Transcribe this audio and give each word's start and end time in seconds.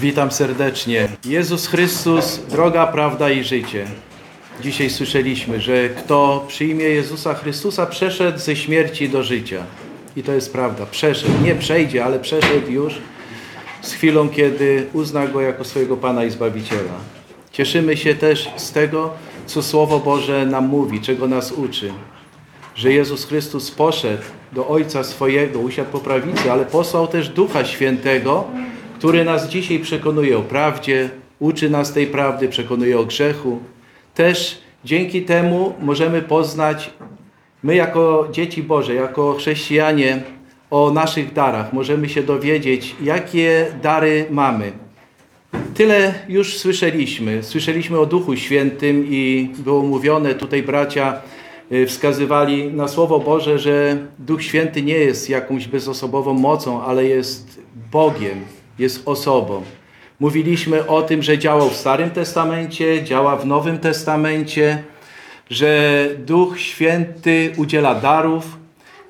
Witam 0.00 0.30
serdecznie. 0.30 1.08
Jezus 1.24 1.66
Chrystus, 1.66 2.40
droga, 2.50 2.86
prawda 2.86 3.30
i 3.30 3.44
życie. 3.44 3.86
Dzisiaj 4.60 4.90
słyszeliśmy, 4.90 5.60
że 5.60 5.88
kto 5.88 6.44
przyjmie 6.48 6.84
Jezusa 6.84 7.34
Chrystusa, 7.34 7.86
przeszedł 7.86 8.38
ze 8.38 8.56
śmierci 8.56 9.08
do 9.08 9.22
życia. 9.22 9.62
I 10.16 10.22
to 10.22 10.32
jest 10.32 10.52
prawda. 10.52 10.86
Przeszedł. 10.86 11.32
Nie 11.44 11.54
przejdzie, 11.54 12.04
ale 12.04 12.18
przeszedł 12.18 12.70
już 12.70 12.94
z 13.82 13.92
chwilą, 13.92 14.28
kiedy 14.28 14.86
uzna 14.92 15.26
Go 15.26 15.40
jako 15.40 15.64
swojego 15.64 15.96
Pana 15.96 16.24
i 16.24 16.30
Zbawiciela. 16.30 16.98
Cieszymy 17.52 17.96
się 17.96 18.14
też 18.14 18.50
z 18.56 18.72
tego, 18.72 19.10
co 19.46 19.62
Słowo 19.62 19.98
Boże 19.98 20.46
nam 20.46 20.68
mówi, 20.68 21.00
czego 21.00 21.28
nas 21.28 21.52
uczy. 21.52 21.92
Że 22.74 22.92
Jezus 22.92 23.24
Chrystus 23.24 23.70
poszedł 23.70 24.22
do 24.52 24.68
Ojca 24.68 25.04
swojego, 25.04 25.58
usiadł 25.58 25.90
po 25.90 25.98
prawicy, 25.98 26.52
ale 26.52 26.64
posłał 26.64 27.06
też 27.06 27.28
Ducha 27.28 27.64
Świętego, 27.64 28.44
który 29.06 29.24
nas 29.24 29.48
dzisiaj 29.48 29.78
przekonuje 29.78 30.38
o 30.38 30.42
prawdzie, 30.42 31.10
uczy 31.38 31.70
nas 31.70 31.92
tej 31.92 32.06
prawdy, 32.06 32.48
przekonuje 32.48 32.98
o 32.98 33.04
grzechu. 33.04 33.58
Też 34.14 34.58
dzięki 34.84 35.22
temu 35.22 35.74
możemy 35.80 36.22
poznać, 36.22 36.90
my 37.62 37.74
jako 37.74 38.28
dzieci 38.32 38.62
Boże, 38.62 38.94
jako 38.94 39.34
chrześcijanie, 39.34 40.22
o 40.70 40.90
naszych 40.90 41.32
darach. 41.32 41.72
Możemy 41.72 42.08
się 42.08 42.22
dowiedzieć, 42.22 42.96
jakie 43.02 43.66
dary 43.82 44.26
mamy. 44.30 44.72
Tyle 45.74 46.14
już 46.28 46.56
słyszeliśmy. 46.56 47.42
Słyszeliśmy 47.42 47.98
o 47.98 48.06
Duchu 48.06 48.36
Świętym 48.36 49.06
i 49.08 49.50
było 49.58 49.82
mówione, 49.82 50.34
tutaj 50.34 50.62
bracia 50.62 51.20
y, 51.72 51.86
wskazywali 51.86 52.72
na 52.72 52.88
Słowo 52.88 53.20
Boże, 53.20 53.58
że 53.58 53.96
Duch 54.18 54.42
Święty 54.42 54.82
nie 54.82 54.98
jest 54.98 55.30
jakąś 55.30 55.68
bezosobową 55.68 56.34
mocą, 56.34 56.82
ale 56.82 57.04
jest 57.04 57.60
Bogiem, 57.92 58.40
jest 58.78 59.08
osobą. 59.08 59.62
Mówiliśmy 60.20 60.86
o 60.86 61.02
tym, 61.02 61.22
że 61.22 61.38
działał 61.38 61.70
w 61.70 61.76
Starym 61.76 62.10
Testamencie, 62.10 63.04
działa 63.04 63.36
w 63.36 63.46
Nowym 63.46 63.78
Testamencie, 63.78 64.82
że 65.50 66.08
Duch 66.18 66.60
Święty 66.60 67.52
udziela 67.56 67.94
darów, 67.94 68.58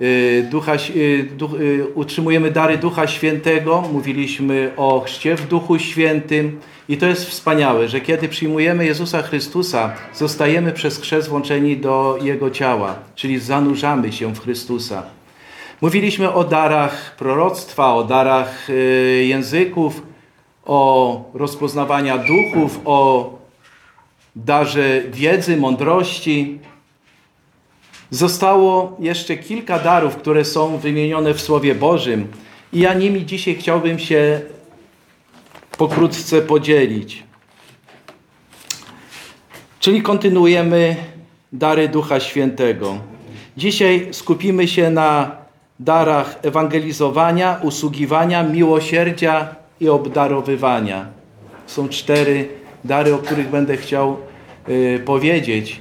y, 0.00 0.48
Ducha, 0.50 0.74
y, 0.96 1.28
duch, 1.36 1.54
y, 1.60 1.86
utrzymujemy 1.94 2.50
dary 2.50 2.78
Ducha 2.78 3.06
Świętego, 3.06 3.84
mówiliśmy 3.92 4.72
o 4.76 5.00
chrzcie 5.00 5.36
w 5.36 5.48
Duchu 5.48 5.78
Świętym 5.78 6.60
i 6.88 6.96
to 6.96 7.06
jest 7.06 7.30
wspaniałe, 7.30 7.88
że 7.88 8.00
kiedy 8.00 8.28
przyjmujemy 8.28 8.86
Jezusa 8.86 9.22
Chrystusa, 9.22 9.92
zostajemy 10.14 10.72
przez 10.72 11.00
chrzest 11.00 11.28
włączeni 11.28 11.76
do 11.76 12.18
Jego 12.22 12.50
ciała, 12.50 12.98
czyli 13.14 13.38
zanurzamy 13.38 14.12
się 14.12 14.34
w 14.34 14.40
Chrystusa. 14.40 15.15
Mówiliśmy 15.80 16.32
o 16.32 16.44
darach 16.44 17.16
proroctwa, 17.16 17.94
o 17.94 18.04
darach 18.04 18.68
języków, 19.22 20.02
o 20.64 21.30
rozpoznawania 21.34 22.18
duchów, 22.18 22.80
o 22.84 23.30
darze 24.36 25.02
wiedzy, 25.10 25.56
mądrości. 25.56 26.58
Zostało 28.10 28.96
jeszcze 29.00 29.36
kilka 29.36 29.78
darów, 29.78 30.16
które 30.16 30.44
są 30.44 30.78
wymienione 30.78 31.34
w 31.34 31.40
Słowie 31.40 31.74
Bożym 31.74 32.28
i 32.72 32.80
ja 32.80 32.94
nimi 32.94 33.26
dzisiaj 33.26 33.54
chciałbym 33.54 33.98
się 33.98 34.40
pokrótce 35.78 36.42
podzielić. 36.42 37.22
Czyli 39.80 40.02
kontynuujemy 40.02 40.96
dary 41.52 41.88
Ducha 41.88 42.20
Świętego. 42.20 42.98
Dzisiaj 43.56 44.08
skupimy 44.12 44.68
się 44.68 44.90
na 44.90 45.36
darach 45.80 46.38
ewangelizowania, 46.42 47.58
usługiwania, 47.62 48.42
miłosierdzia 48.42 49.54
i 49.80 49.88
obdarowywania. 49.88 51.06
Są 51.66 51.88
cztery 51.88 52.48
dary, 52.84 53.14
o 53.14 53.18
których 53.18 53.48
będę 53.48 53.76
chciał 53.76 54.16
y, 54.68 55.02
powiedzieć. 55.04 55.80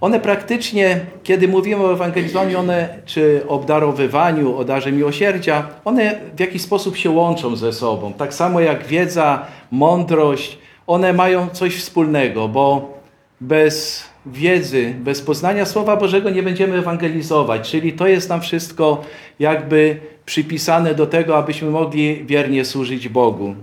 One 0.00 0.20
praktycznie, 0.20 1.00
kiedy 1.22 1.48
mówimy 1.48 1.84
o 1.84 1.92
ewangelizowaniu, 1.92 2.58
one, 2.58 2.88
czy 3.04 3.42
obdarowywaniu, 3.48 4.56
o 4.56 4.64
darze 4.64 4.92
miłosierdzia, 4.92 5.66
one 5.84 6.20
w 6.36 6.40
jakiś 6.40 6.62
sposób 6.62 6.96
się 6.96 7.10
łączą 7.10 7.56
ze 7.56 7.72
sobą. 7.72 8.12
Tak 8.12 8.34
samo 8.34 8.60
jak 8.60 8.86
wiedza, 8.86 9.46
mądrość, 9.70 10.58
one 10.86 11.12
mają 11.12 11.48
coś 11.48 11.76
wspólnego, 11.76 12.48
bo 12.48 12.98
bez 13.40 14.04
wiedzy, 14.26 14.94
bez 14.98 15.22
poznania 15.22 15.66
Słowa 15.66 15.96
Bożego 15.96 16.30
nie 16.30 16.42
będziemy 16.42 16.78
ewangelizować. 16.78 17.70
Czyli 17.70 17.92
to 17.92 18.06
jest 18.06 18.28
nam 18.28 18.40
wszystko 18.40 19.04
jakby 19.38 20.00
przypisane 20.26 20.94
do 20.94 21.06
tego, 21.06 21.36
abyśmy 21.36 21.70
mogli 21.70 22.24
wiernie 22.24 22.64
służyć 22.64 23.08
Bogu. 23.08 23.54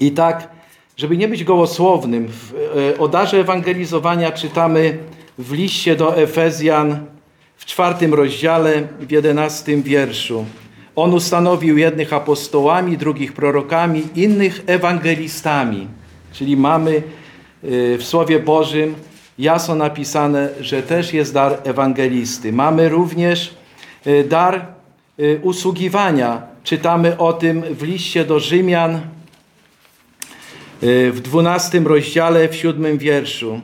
I 0.00 0.12
tak, 0.12 0.48
żeby 0.96 1.16
nie 1.16 1.28
być 1.28 1.44
gołosłownym, 1.44 2.28
e, 2.92 2.98
o 2.98 3.08
darze 3.08 3.40
ewangelizowania 3.40 4.32
czytamy 4.32 4.98
w 5.38 5.52
liście 5.52 5.96
do 5.96 6.16
Efezjan 6.16 7.06
w 7.56 7.64
czwartym 7.64 8.14
rozdziale, 8.14 8.88
w 9.00 9.10
jedenastym 9.10 9.82
wierszu. 9.82 10.44
On 10.96 11.14
ustanowił 11.14 11.78
jednych 11.78 12.12
apostołami, 12.12 12.98
drugich 12.98 13.32
prorokami, 13.32 14.02
innych 14.14 14.62
ewangelistami. 14.66 15.88
Czyli 16.32 16.56
mamy 16.56 16.96
e, 16.96 17.02
w 17.98 18.04
Słowie 18.04 18.40
Bożym 18.40 18.94
jasno 19.38 19.74
napisane, 19.74 20.48
że 20.60 20.82
też 20.82 21.12
jest 21.12 21.34
dar 21.34 21.58
ewangelisty. 21.64 22.52
Mamy 22.52 22.88
również 22.88 23.54
e, 24.06 24.24
dar 24.24 24.66
usługiwania. 25.42 26.42
Czytamy 26.64 27.18
o 27.18 27.32
tym 27.32 27.62
w 27.62 27.82
liście 27.82 28.24
do 28.24 28.40
Rzymian 28.40 29.00
w 30.82 31.20
dwunastym 31.22 31.86
rozdziale, 31.86 32.48
w 32.48 32.54
siódmym 32.54 32.98
wierszu. 32.98 33.60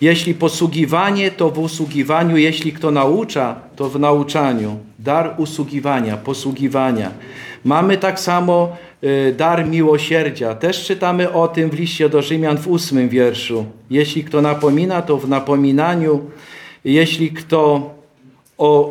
Jeśli 0.00 0.34
posługiwanie, 0.34 1.30
to 1.30 1.50
w 1.50 1.58
usługiwaniu, 1.58 2.36
jeśli 2.36 2.72
kto 2.72 2.90
naucza, 2.90 3.56
to 3.76 3.88
w 3.88 4.00
nauczaniu. 4.00 4.78
Dar 4.98 5.34
usługiwania, 5.36 6.16
posługiwania. 6.16 7.10
Mamy 7.64 7.96
tak 7.96 8.20
samo 8.20 8.76
dar 9.36 9.66
miłosierdzia. 9.66 10.54
Też 10.54 10.84
czytamy 10.86 11.32
o 11.32 11.48
tym 11.48 11.70
w 11.70 11.74
liście 11.74 12.08
do 12.08 12.22
Rzymian 12.22 12.58
w 12.58 12.68
ósmym 12.68 13.08
wierszu. 13.08 13.64
Jeśli 13.90 14.24
kto 14.24 14.42
napomina, 14.42 15.02
to 15.02 15.16
w 15.16 15.28
napominaniu. 15.28 16.20
Jeśli 16.84 17.30
kto 17.30 17.90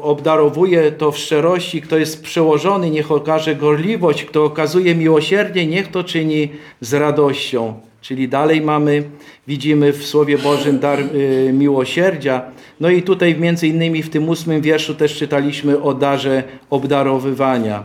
obdarowuje 0.01 0.91
to 0.91 1.11
w 1.11 1.17
szczerości, 1.17 1.81
kto 1.81 1.97
jest 1.97 2.23
przełożony, 2.23 2.89
niech 2.89 3.11
okaże 3.11 3.55
gorliwość, 3.55 4.25
kto 4.25 4.45
okazuje 4.45 4.95
miłosierdzie, 4.95 5.67
niech 5.67 5.87
to 5.87 6.03
czyni 6.03 6.49
z 6.81 6.93
radością. 6.93 7.73
Czyli 8.01 8.29
dalej 8.29 8.61
mamy, 8.61 9.03
widzimy 9.47 9.93
w 9.93 10.05
Słowie 10.05 10.37
Bożym 10.37 10.79
dar 10.79 10.99
y, 10.99 11.51
miłosierdzia. 11.53 12.41
No 12.79 12.89
i 12.89 13.01
tutaj 13.01 13.35
między 13.35 13.67
innymi 13.67 14.03
w 14.03 14.09
tym 14.09 14.29
ósmym 14.29 14.61
wierszu 14.61 14.95
też 14.95 15.17
czytaliśmy 15.17 15.81
o 15.81 15.93
darze 15.93 16.43
obdarowywania. 16.69 17.83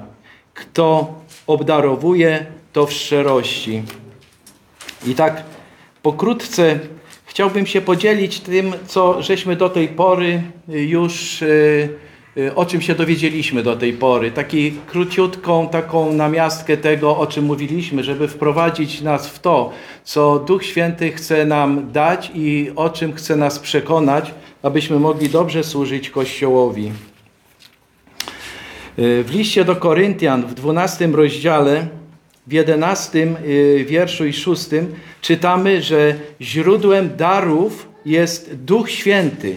Kto 0.60 1.14
obdarowuje, 1.46 2.46
to 2.72 2.86
w 2.86 2.92
szczerości. 2.92 3.82
I 5.06 5.14
tak 5.14 5.42
pokrótce 6.02 6.78
Chciałbym 7.38 7.66
się 7.66 7.80
podzielić 7.80 8.40
tym, 8.40 8.72
co 8.86 9.22
żeśmy 9.22 9.56
do 9.56 9.68
tej 9.70 9.88
pory 9.88 10.42
już, 10.68 11.42
y, 11.42 11.88
y, 12.36 12.54
o 12.54 12.66
czym 12.66 12.80
się 12.80 12.94
dowiedzieliśmy 12.94 13.62
do 13.62 13.76
tej 13.76 13.92
pory. 13.92 14.30
Taki 14.30 14.72
króciutką 14.86 15.68
taką 15.68 16.12
namiastkę 16.12 16.76
tego, 16.76 17.18
o 17.18 17.26
czym 17.26 17.44
mówiliśmy, 17.44 18.04
żeby 18.04 18.28
wprowadzić 18.28 19.00
nas 19.00 19.28
w 19.28 19.38
to, 19.38 19.72
co 20.04 20.38
Duch 20.38 20.64
Święty 20.64 21.12
chce 21.12 21.44
nam 21.44 21.92
dać 21.92 22.30
i 22.34 22.70
o 22.76 22.90
czym 22.90 23.12
chce 23.12 23.36
nas 23.36 23.58
przekonać, 23.58 24.34
abyśmy 24.62 24.98
mogli 24.98 25.28
dobrze 25.28 25.64
służyć 25.64 26.10
Kościołowi. 26.10 26.92
Y, 28.98 29.24
w 29.24 29.30
liście 29.30 29.64
do 29.64 29.76
Koryntian 29.76 30.46
w 30.46 30.54
12 30.54 31.06
rozdziale 31.06 31.86
w 32.46 32.52
jedenastym 32.52 33.36
y, 33.36 33.84
wierszu 33.88 34.26
i 34.26 34.32
szóstym 34.32 34.94
czytamy, 35.20 35.82
że 35.82 36.14
źródłem 36.40 37.16
darów 37.16 37.88
jest 38.06 38.54
Duch 38.54 38.90
Święty. 38.90 39.56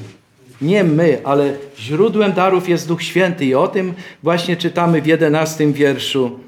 Nie 0.62 0.84
my, 0.84 1.22
ale 1.24 1.54
źródłem 1.80 2.34
darów 2.34 2.70
jest 2.70 2.88
Duch 2.88 3.04
Święty. 3.04 3.46
I 3.46 3.56
o 3.56 3.68
tym 3.68 3.94
właśnie 4.24 4.58
czytamy 4.58 5.02
w 5.02 5.06
jedenastym 5.06 5.74
wierszu. 5.74 6.40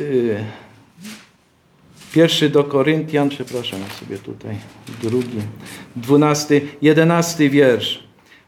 Y, 0.00 0.44
pierwszy 2.12 2.48
do 2.48 2.64
Koryntian, 2.64 3.28
przepraszam 3.28 3.80
sobie 4.00 4.18
tutaj, 4.18 4.56
drugi, 5.02 5.40
dwunasty, 5.96 6.60
jedenasty 6.82 7.50
wiersz. 7.50 8.03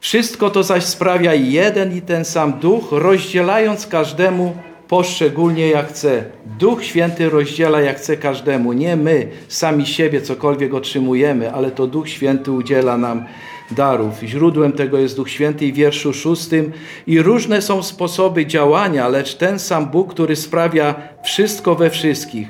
Wszystko 0.06 0.50
to 0.50 0.62
zaś 0.62 0.84
sprawia 0.84 1.34
jeden 1.34 1.96
i 1.96 2.02
ten 2.02 2.24
sam 2.24 2.52
duch, 2.52 2.88
rozdzielając 2.90 3.86
każdemu 3.86 4.56
poszczególnie 4.88 5.68
jak 5.68 5.88
chce. 5.88 6.24
Duch 6.58 6.84
Święty 6.84 7.30
rozdziela 7.30 7.80
jak 7.80 7.96
chce 7.96 8.16
każdemu. 8.16 8.72
Nie 8.72 8.96
my 8.96 9.28
sami 9.48 9.86
siebie 9.86 10.22
cokolwiek 10.22 10.74
otrzymujemy, 10.74 11.52
ale 11.52 11.70
to 11.70 11.86
Duch 11.86 12.08
Święty 12.08 12.52
udziela 12.52 12.96
nam 12.96 13.24
darów. 13.70 14.20
Źródłem 14.22 14.72
tego 14.72 14.98
jest 14.98 15.16
Duch 15.16 15.30
Święty 15.30 15.66
i 15.66 15.72
wierszu 15.72 16.12
szóstym. 16.12 16.72
I 17.06 17.22
różne 17.22 17.62
są 17.62 17.82
sposoby 17.82 18.46
działania, 18.46 19.08
lecz 19.08 19.34
ten 19.34 19.58
sam 19.58 19.86
Bóg, 19.86 20.10
który 20.10 20.36
sprawia 20.36 20.94
wszystko 21.24 21.74
we 21.74 21.90
wszystkich. 21.90 22.48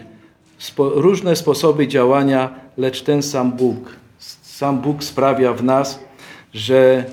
spo, 0.59 0.89
różne 0.89 1.37
sposoby 1.37 1.89
działania, 1.89 2.55
lecz 2.77 3.03
ten 3.03 3.23
sam 3.23 3.53
Bóg. 3.53 3.97
Sam 4.43 4.81
Bóg 4.81 5.05
sprawia 5.05 5.53
w 5.53 5.65
nas, 5.65 6.01
że 6.55 7.05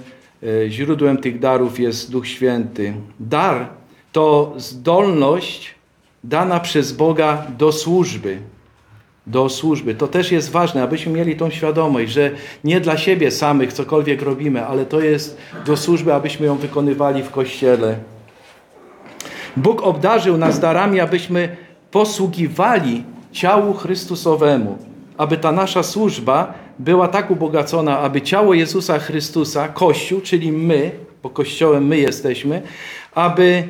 źródłem 0.67 1.17
tych 1.17 1.39
darów 1.39 1.79
jest 1.79 2.11
Duch 2.11 2.27
Święty. 2.27 2.93
Dar 3.19 3.67
to 4.11 4.53
zdolność 4.57 5.75
dana 6.23 6.59
przez 6.59 6.91
Boga 6.91 7.47
do 7.57 7.71
służby. 7.71 8.37
Do 9.27 9.49
służby. 9.49 9.95
To 9.95 10.07
też 10.07 10.31
jest 10.31 10.51
ważne, 10.51 10.83
abyśmy 10.83 11.11
mieli 11.11 11.35
tą 11.35 11.49
świadomość, 11.49 12.11
że 12.11 12.31
nie 12.63 12.81
dla 12.81 12.97
siebie 12.97 13.31
samych 13.31 13.73
cokolwiek 13.73 14.21
robimy, 14.21 14.65
ale 14.65 14.85
to 14.85 14.99
jest 14.99 15.37
do 15.65 15.77
służby, 15.77 16.13
abyśmy 16.13 16.45
ją 16.45 16.55
wykonywali 16.55 17.23
w 17.23 17.31
Kościele. 17.31 17.97
Bóg 19.57 19.81
obdarzył 19.81 20.37
nas 20.37 20.59
darami, 20.59 20.99
abyśmy 20.99 21.57
posługiwali 21.91 23.03
ciału 23.31 23.73
Chrystusowemu, 23.73 24.77
aby 25.17 25.37
ta 25.37 25.51
nasza 25.51 25.83
służba 25.83 26.53
była 26.79 27.07
tak 27.07 27.31
ubogacona, 27.31 27.99
aby 27.99 28.21
ciało 28.21 28.53
Jezusa 28.53 28.99
Chrystusa, 28.99 29.67
Kościół, 29.67 30.21
czyli 30.21 30.51
my, 30.51 30.91
bo 31.23 31.29
Kościołem 31.29 31.87
my 31.87 31.97
jesteśmy, 31.97 32.61
aby, 33.15 33.63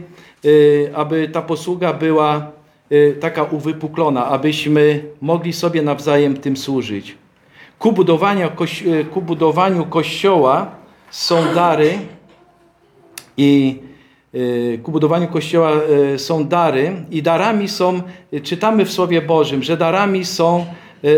y, 0.46 0.92
aby 0.96 1.30
ta 1.30 1.42
posługa 1.42 1.94
była 1.94 2.52
y, 2.92 3.18
taka 3.22 3.44
uwypuklona, 3.44 4.26
abyśmy 4.26 5.04
mogli 5.22 5.54
sobie 5.54 5.82
nawzajem 5.82 6.38
tym 6.38 6.58
służyć. 6.58 7.16
Ku, 7.80 7.90
y, 7.90 9.06
ku 9.06 9.22
budowaniu 9.22 9.86
Kościoła 9.86 10.72
są 11.10 11.54
dary 11.56 12.00
i 13.38 13.80
ku 14.84 14.92
budowaniu 14.92 15.28
Kościoła 15.28 15.72
są 16.18 16.46
dary 16.48 16.92
i 17.12 17.24
darami 17.24 17.70
są, 17.70 18.02
czytamy 18.44 18.86
w 18.86 18.92
Słowie 18.92 19.22
Bożym, 19.22 19.64
że 19.64 19.78
darami 19.78 20.26
są 20.26 20.66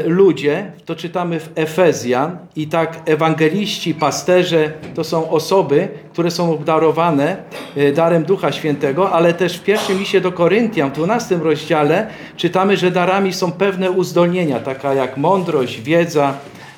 ludzie, 0.06 0.72
to 0.86 0.96
czytamy 0.96 1.40
w 1.40 1.50
Efezjan 1.56 2.38
i 2.56 2.68
tak 2.68 3.02
ewangeliści, 3.06 3.94
pasterze 3.94 4.72
to 4.96 5.04
są 5.04 5.30
osoby, 5.30 5.88
które 6.14 6.32
są 6.32 6.54
obdarowane 6.54 7.38
e, 7.76 7.92
darem 7.92 8.24
Ducha 8.24 8.52
Świętego, 8.52 9.12
ale 9.12 9.34
też 9.34 9.58
w 9.58 9.64
pierwszym 9.64 10.00
liście 10.00 10.22
do 10.22 10.32
Koryntian, 10.32 10.90
w 10.90 10.94
12 10.94 11.36
rozdziale 11.38 12.08
czytamy, 12.38 12.78
że 12.78 12.92
darami 12.92 13.34
są 13.34 13.52
pewne 13.52 13.92
uzdolnienia, 13.92 14.60
taka 14.60 14.94
jak 14.94 15.18
mądrość, 15.18 15.82
wiedza, 15.82 16.34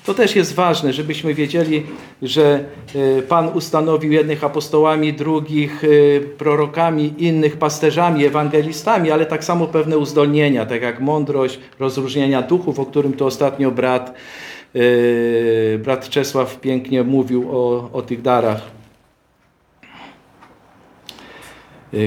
to 0.07 0.13
też 0.13 0.35
jest 0.35 0.55
ważne, 0.55 0.93
żebyśmy 0.93 1.33
wiedzieli, 1.33 1.83
że 2.21 2.65
e, 3.17 3.21
Pan 3.21 3.47
ustanowił 3.47 4.11
jednych 4.11 4.43
apostołami, 4.43 5.13
drugich 5.13 5.83
e, 5.83 5.87
prorokami, 6.19 7.13
innych 7.17 7.57
pasterzami, 7.57 8.25
ewangelistami, 8.25 9.11
ale 9.11 9.25
tak 9.25 9.43
samo 9.43 9.67
pewne 9.67 9.97
uzdolnienia, 9.97 10.65
tak 10.65 10.81
jak 10.81 10.99
mądrość, 10.99 11.59
rozróżnienia 11.79 12.41
duchów, 12.41 12.79
o 12.79 12.85
którym 12.85 13.13
to 13.13 13.25
ostatnio 13.25 13.71
brat, 13.71 14.13
e, 14.75 15.77
brat 15.77 16.09
Czesław 16.09 16.59
pięknie 16.59 17.03
mówił 17.03 17.49
o, 17.51 17.89
o 17.93 18.01
tych 18.01 18.21
darach. 18.21 18.61
Y, 18.61 18.77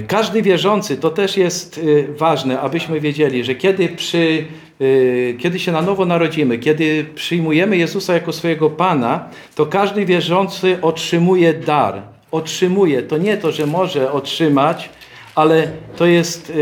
każdy 0.06 0.42
wierzący, 0.42 0.96
to 0.96 1.10
też 1.10 1.36
jest 1.36 1.78
y, 1.78 2.06
ważne, 2.16 2.60
abyśmy 2.60 3.00
wiedzieli, 3.00 3.44
że 3.44 3.54
kiedy, 3.54 3.88
przy, 3.88 4.44
y, 4.80 5.36
kiedy 5.38 5.58
się 5.58 5.72
na 5.72 5.82
nowo 5.82 6.04
narodzimy, 6.04 6.58
kiedy 6.58 7.06
przyjmujemy 7.14 7.76
Jezusa 7.76 8.14
jako 8.14 8.32
swojego 8.32 8.70
Pana, 8.70 9.28
to 9.54 9.66
każdy 9.66 10.04
wierzący 10.04 10.78
otrzymuje 10.82 11.54
dar. 11.54 12.02
Otrzymuje. 12.30 13.02
To 13.02 13.18
nie 13.18 13.36
to, 13.36 13.52
że 13.52 13.66
może 13.66 14.12
otrzymać, 14.12 14.90
ale 15.34 15.68
to 15.96 16.06
jest, 16.06 16.52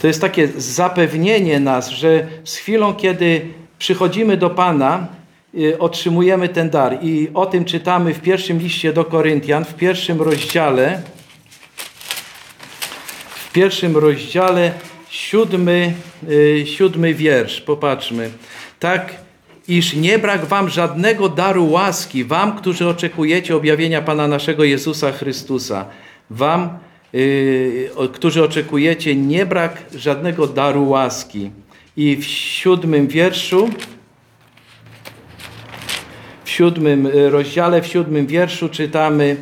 to 0.00 0.06
jest 0.06 0.20
takie 0.20 0.48
zapewnienie 0.56 1.60
nas, 1.60 1.90
że 1.90 2.26
z 2.44 2.56
chwilą, 2.56 2.94
kiedy 2.94 3.40
przychodzimy 3.78 4.36
do 4.36 4.50
Pana, 4.50 5.06
otrzymujemy 5.78 6.48
ten 6.48 6.70
dar. 6.70 6.98
I 7.02 7.30
o 7.34 7.46
tym 7.46 7.64
czytamy 7.64 8.14
w 8.14 8.20
pierwszym 8.20 8.58
liście 8.58 8.92
do 8.92 9.04
Koryntian, 9.04 9.64
w 9.64 9.74
pierwszym 9.74 10.22
rozdziale. 10.22 11.02
W 13.28 13.52
pierwszym 13.52 13.96
rozdziale, 13.96 14.72
siódmy, 15.08 15.94
yy, 16.28 16.66
siódmy 16.66 17.14
wiersz. 17.14 17.60
Popatrzmy. 17.60 18.30
Tak, 18.80 19.14
iż 19.68 19.94
nie 19.94 20.18
brak 20.18 20.44
wam 20.44 20.68
żadnego 20.68 21.28
daru 21.28 21.70
łaski, 21.70 22.24
wam, 22.24 22.56
którzy 22.56 22.88
oczekujecie 22.88 23.56
objawienia 23.56 24.02
Pana 24.02 24.28
naszego 24.28 24.64
Jezusa 24.64 25.12
Chrystusa. 25.12 25.86
Wam, 26.30 26.78
yy, 27.12 27.90
którzy 28.12 28.44
oczekujecie, 28.44 29.16
nie 29.16 29.46
brak 29.46 29.82
żadnego 29.94 30.46
daru 30.46 30.88
łaski. 30.88 31.50
I 31.96 32.16
w 32.16 32.24
siódmym 32.24 33.08
wierszu 33.08 33.70
siódmym 36.54 37.06
y, 37.06 37.30
rozdziale, 37.30 37.82
w 37.82 37.86
siódmym 37.86 38.26
wierszu 38.26 38.68
czytamy 38.68 39.36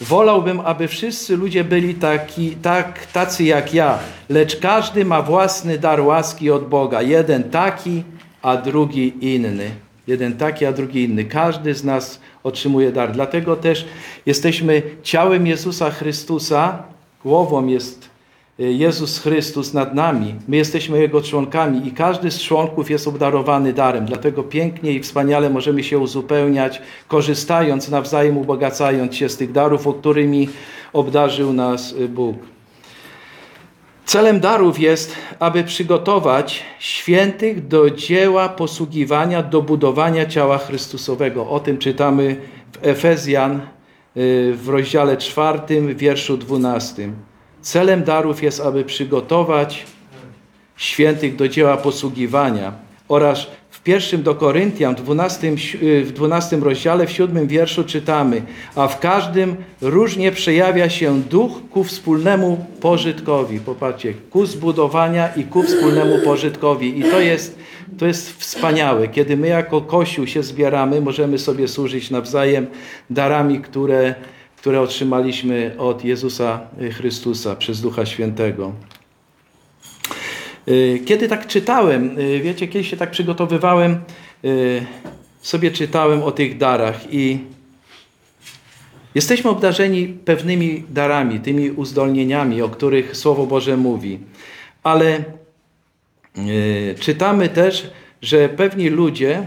Wolałbym, 0.00 0.60
aby 0.60 0.88
wszyscy 0.88 1.36
ludzie 1.36 1.64
byli 1.64 1.94
taki, 1.94 2.50
tak, 2.50 3.06
tacy 3.06 3.44
jak 3.44 3.74
ja, 3.74 3.98
lecz 4.28 4.56
każdy 4.56 5.04
ma 5.04 5.22
własny 5.22 5.78
dar 5.78 6.00
łaski 6.00 6.50
od 6.50 6.68
Boga. 6.68 7.02
Jeden 7.02 7.50
taki, 7.50 8.02
a 8.42 8.56
drugi 8.56 9.12
inny. 9.20 9.70
Jeden 10.06 10.36
taki, 10.36 10.66
a 10.66 10.72
drugi 10.72 11.04
inny. 11.04 11.24
Każdy 11.24 11.74
z 11.74 11.84
nas 11.84 12.20
otrzymuje 12.42 12.92
dar. 12.92 13.12
Dlatego 13.12 13.56
też 13.56 13.86
jesteśmy 14.26 14.82
ciałem 15.02 15.46
Jezusa 15.46 15.90
Chrystusa, 15.90 16.82
głową 17.24 17.66
jest 17.66 18.07
Jezus 18.58 19.18
Chrystus 19.18 19.74
nad 19.74 19.94
nami. 19.94 20.34
My 20.48 20.56
jesteśmy 20.56 20.98
Jego 20.98 21.22
członkami 21.22 21.88
i 21.88 21.92
każdy 21.92 22.30
z 22.30 22.40
członków 22.40 22.90
jest 22.90 23.08
obdarowany 23.08 23.72
darem. 23.72 24.06
Dlatego 24.06 24.42
pięknie 24.42 24.92
i 24.92 25.00
wspaniale 25.00 25.50
możemy 25.50 25.84
się 25.84 25.98
uzupełniać, 25.98 26.82
korzystając 27.08 27.88
nawzajem, 27.88 28.38
ubogacając 28.38 29.16
się 29.16 29.28
z 29.28 29.36
tych 29.36 29.52
darów, 29.52 29.86
o 29.86 29.92
którymi 29.92 30.48
obdarzył 30.92 31.52
nas 31.52 31.94
Bóg. 32.08 32.36
Celem 34.04 34.40
darów 34.40 34.80
jest, 34.80 35.14
aby 35.38 35.64
przygotować 35.64 36.62
świętych 36.78 37.68
do 37.68 37.90
dzieła 37.90 38.48
posługiwania, 38.48 39.42
do 39.42 39.62
budowania 39.62 40.26
ciała 40.26 40.58
Chrystusowego. 40.58 41.50
O 41.50 41.60
tym 41.60 41.78
czytamy 41.78 42.36
w 42.72 42.86
Efezjan 42.86 43.60
y, 44.16 44.52
w 44.54 44.68
rozdziale 44.68 45.16
czwartym, 45.16 45.96
wierszu 45.96 46.36
dwunastym. 46.36 47.27
Celem 47.68 48.04
darów 48.04 48.42
jest, 48.42 48.60
aby 48.60 48.84
przygotować 48.84 49.86
świętych 50.76 51.36
do 51.36 51.48
dzieła 51.48 51.76
posługiwania 51.76 52.72
oraz 53.08 53.46
w 53.70 53.82
pierwszym 53.82 54.22
do 54.22 54.34
Koryntian, 54.34 54.94
w 54.94 55.02
12, 55.02 55.52
w 56.04 56.12
12 56.12 56.56
rozdziale, 56.56 57.06
w 57.06 57.12
siódmym 57.12 57.46
wierszu 57.46 57.84
czytamy, 57.84 58.42
a 58.74 58.88
w 58.88 59.00
każdym 59.00 59.56
różnie 59.80 60.32
przejawia 60.32 60.90
się 60.90 61.22
duch 61.22 61.52
ku 61.70 61.84
wspólnemu 61.84 62.66
pożytkowi. 62.80 63.60
Popatrzcie, 63.60 64.14
ku 64.30 64.46
zbudowania 64.46 65.28
i 65.28 65.44
ku 65.44 65.62
wspólnemu 65.62 66.18
pożytkowi. 66.24 66.98
I 66.98 67.02
to 67.02 67.20
jest, 67.20 67.58
to 67.98 68.06
jest 68.06 68.40
wspaniałe. 68.40 69.08
Kiedy 69.08 69.36
my 69.36 69.48
jako 69.48 69.80
Kościół 69.80 70.26
się 70.26 70.42
zbieramy, 70.42 71.00
możemy 71.00 71.38
sobie 71.38 71.68
służyć 71.68 72.10
nawzajem 72.10 72.66
darami, 73.10 73.60
które 73.60 74.14
które 74.60 74.80
otrzymaliśmy 74.80 75.74
od 75.78 76.04
Jezusa 76.04 76.60
Chrystusa 76.92 77.56
przez 77.56 77.80
Ducha 77.80 78.06
Świętego. 78.06 78.72
Y, 80.68 81.00
kiedy 81.04 81.28
tak 81.28 81.46
czytałem, 81.46 82.18
y, 82.18 82.40
wiecie, 82.40 82.68
kiedy 82.68 82.84
się 82.84 82.96
tak 82.96 83.10
przygotowywałem, 83.10 84.00
y, 84.44 84.86
sobie 85.42 85.70
czytałem 85.70 86.22
o 86.22 86.32
tych 86.32 86.58
darach 86.58 87.12
i 87.12 87.38
jesteśmy 89.14 89.50
obdarzeni 89.50 90.06
pewnymi 90.08 90.84
darami, 90.90 91.40
tymi 91.40 91.70
uzdolnieniami, 91.70 92.62
o 92.62 92.68
których 92.68 93.16
Słowo 93.16 93.46
Boże 93.46 93.76
mówi. 93.76 94.18
Ale 94.82 95.24
czytamy 97.00 97.48
też, 97.48 97.90
że 98.22 98.48
pewni 98.48 98.88
ludzie, 98.88 99.46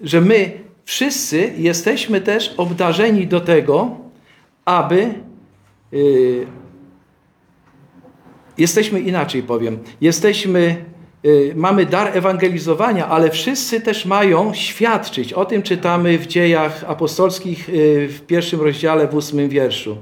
że 0.00 0.20
my 0.20 0.52
wszyscy 0.92 1.52
jesteśmy 1.56 2.20
też 2.20 2.54
obdarzeni 2.56 3.26
do 3.26 3.40
tego, 3.40 3.96
aby 4.64 5.14
yy, 5.92 6.46
jesteśmy 8.58 9.00
inaczej 9.00 9.42
powiem, 9.42 9.78
jesteśmy 10.00 10.84
yy, 11.22 11.52
mamy 11.56 11.86
dar 11.86 12.16
ewangelizowania, 12.18 13.08
ale 13.08 13.30
wszyscy 13.30 13.80
też 13.80 14.06
mają 14.06 14.54
świadczyć. 14.54 15.32
O 15.32 15.44
tym 15.44 15.62
czytamy 15.62 16.18
w 16.18 16.26
dziejach 16.26 16.84
apostolskich 16.86 17.68
yy, 17.68 18.08
w 18.08 18.20
pierwszym 18.26 18.60
rozdziale, 18.60 19.08
w 19.08 19.14
ósmym 19.14 19.48
wierszu 19.48 19.96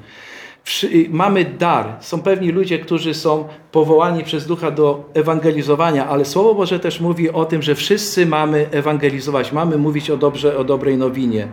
mamy 1.11 1.45
dar. 1.45 1.97
Są 2.01 2.23
pewni 2.23 2.51
ludzie, 2.51 2.79
którzy 2.79 3.15
są 3.15 3.49
powołani 3.73 4.25
przez 4.25 4.47
Ducha 4.47 4.71
do 4.71 5.05
ewangelizowania, 5.15 6.09
ale 6.09 6.25
Słowo 6.25 6.55
Boże 6.55 6.81
też 6.81 7.01
mówi 7.01 7.31
o 7.31 7.45
tym, 7.45 7.63
że 7.63 7.75
wszyscy 7.75 8.27
mamy 8.27 8.67
ewangelizować, 8.71 9.53
mamy 9.53 9.79
mówić 9.79 10.11
o, 10.11 10.17
dobrze, 10.17 10.57
o 10.57 10.65
dobrej 10.65 10.97
nowinie. 10.97 11.49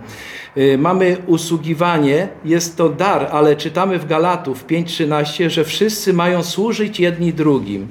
Y, 0.57 0.77
mamy 0.77 1.17
usługiwanie, 1.27 2.27
jest 2.45 2.77
to 2.77 2.89
dar, 2.89 3.29
ale 3.31 3.55
czytamy 3.55 3.99
w 3.99 4.07
Galatów 4.07 4.65
5:13, 4.65 5.49
że 5.49 5.63
wszyscy 5.63 6.13
mają 6.13 6.43
służyć 6.43 6.99
jedni 6.99 7.33
drugim. 7.33 7.87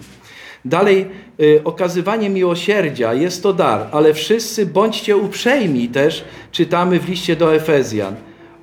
Dalej, 0.65 1.07
y, 1.41 1.61
okazywanie 1.65 2.31
miłosierdzia 2.31 3.15
jest 3.15 3.43
to 3.43 3.53
dar, 3.53 3.87
ale 3.93 4.15
wszyscy 4.15 4.67
bądźcie 4.67 5.17
uprzejmi 5.17 5.89
też, 5.89 6.25
czytamy 6.53 7.01
w 7.01 7.09
liście 7.09 7.37
do 7.37 7.55
Efezjan. 7.55 8.17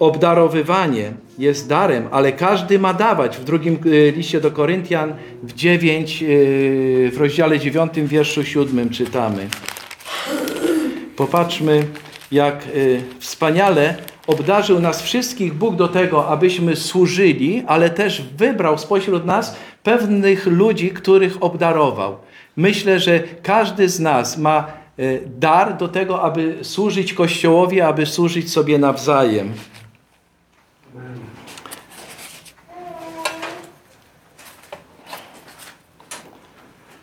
Obdarowywanie 0.03 1.13
jest 1.37 1.69
darem, 1.69 2.07
ale 2.11 2.31
każdy 2.31 2.79
ma 2.79 2.93
dawać. 2.93 3.37
W 3.37 3.43
drugim 3.43 3.77
y, 3.85 4.13
liście 4.15 4.41
do 4.41 4.51
Koryntian 4.51 5.13
w 5.43 5.53
9, 5.53 6.23
y, 6.23 7.11
w 7.13 7.17
rozdziale 7.17 7.59
9, 7.59 7.93
wierszu 7.95 8.43
7 8.43 8.89
czytamy. 8.89 9.47
Popatrzmy, 11.15 11.85
jak 12.31 12.67
y, 12.75 13.01
wspaniale 13.19 13.95
obdarzył 14.27 14.79
nas 14.79 15.01
wszystkich 15.01 15.53
Bóg 15.53 15.75
do 15.75 15.87
tego, 15.87 16.27
abyśmy 16.27 16.75
służyli, 16.75 17.63
ale 17.67 17.89
też 17.89 18.21
wybrał 18.37 18.77
spośród 18.77 19.25
nas 19.25 19.55
pewnych 19.83 20.47
ludzi, 20.47 20.89
których 20.89 21.43
obdarował. 21.43 22.17
Myślę, 22.55 22.99
że 22.99 23.23
każdy 23.43 23.89
z 23.89 23.99
nas 23.99 24.37
ma 24.37 24.67
dar 25.39 25.77
do 25.77 25.87
tego, 25.87 26.21
aby 26.21 26.57
służyć 26.61 27.13
Kościołowi, 27.13 27.81
aby 27.81 28.05
służyć 28.05 28.51
sobie 28.51 28.77
nawzajem. 28.77 29.53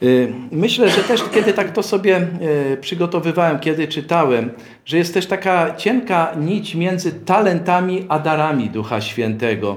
Y, 0.02 0.32
myślę, 0.52 0.88
że 0.88 1.02
też 1.02 1.20
kiedy 1.34 1.52
tak 1.52 1.72
to 1.72 1.82
sobie 1.82 2.28
y, 2.72 2.76
przygotowywałem, 2.80 3.58
kiedy 3.58 3.88
czytałem, 3.88 4.50
że 4.84 4.98
jest 4.98 5.14
też 5.14 5.26
taka 5.26 5.74
cienka 5.76 6.32
nić 6.36 6.74
między 6.74 7.12
talentami 7.12 8.06
a 8.08 8.18
darami 8.18 8.70
Ducha 8.70 9.00
Świętego. 9.00 9.76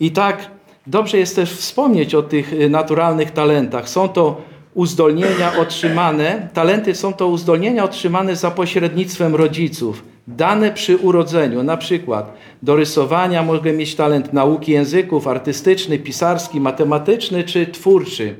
I 0.00 0.10
tak 0.10 0.50
dobrze 0.86 1.18
jest 1.18 1.36
też 1.36 1.52
wspomnieć 1.52 2.14
o 2.14 2.22
tych 2.22 2.52
y, 2.52 2.70
naturalnych 2.70 3.30
talentach. 3.30 3.88
Są 3.88 4.08
to 4.08 4.42
uzdolnienia 4.74 5.56
otrzymane, 5.58 6.48
talenty 6.52 6.94
są 6.94 7.12
to 7.12 7.28
uzdolnienia 7.28 7.84
otrzymane 7.84 8.36
za 8.36 8.50
pośrednictwem 8.50 9.34
rodziców, 9.34 10.04
dane 10.28 10.72
przy 10.72 10.96
urodzeniu. 10.96 11.62
Na 11.62 11.76
przykład 11.76 12.36
do 12.62 12.76
rysowania 12.76 13.42
mogę 13.42 13.72
mieć 13.72 13.94
talent 13.94 14.32
nauki 14.32 14.72
języków, 14.72 15.28
artystyczny, 15.28 15.98
pisarski, 15.98 16.60
matematyczny 16.60 17.44
czy 17.44 17.66
twórczy. 17.66 18.36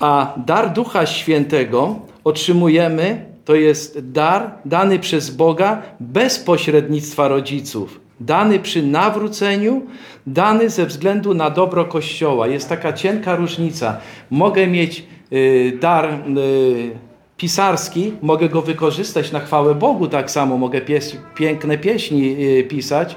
A 0.00 0.34
dar 0.46 0.72
Ducha 0.72 1.06
Świętego 1.06 1.96
otrzymujemy, 2.24 3.26
to 3.44 3.54
jest 3.54 4.10
dar 4.10 4.50
dany 4.64 4.98
przez 4.98 5.30
Boga 5.30 5.82
bez 6.00 6.38
pośrednictwa 6.38 7.28
rodziców. 7.28 8.00
Dany 8.20 8.58
przy 8.58 8.82
nawróceniu, 8.82 9.82
dany 10.26 10.70
ze 10.70 10.86
względu 10.86 11.34
na 11.34 11.50
dobro 11.50 11.84
Kościoła. 11.84 12.46
Jest 12.46 12.68
taka 12.68 12.92
cienka 12.92 13.36
różnica. 13.36 13.96
Mogę 14.30 14.66
mieć 14.66 15.06
y, 15.32 15.78
dar 15.80 16.04
y, 16.38 16.90
pisarski, 17.36 18.12
mogę 18.22 18.48
go 18.48 18.62
wykorzystać 18.62 19.32
na 19.32 19.40
chwałę 19.40 19.74
Bogu 19.74 20.08
tak 20.08 20.30
samo, 20.30 20.58
mogę 20.58 20.80
pies 20.80 21.16
piękne 21.34 21.78
pieśni 21.78 22.36
y, 22.58 22.64
pisać, 22.64 23.16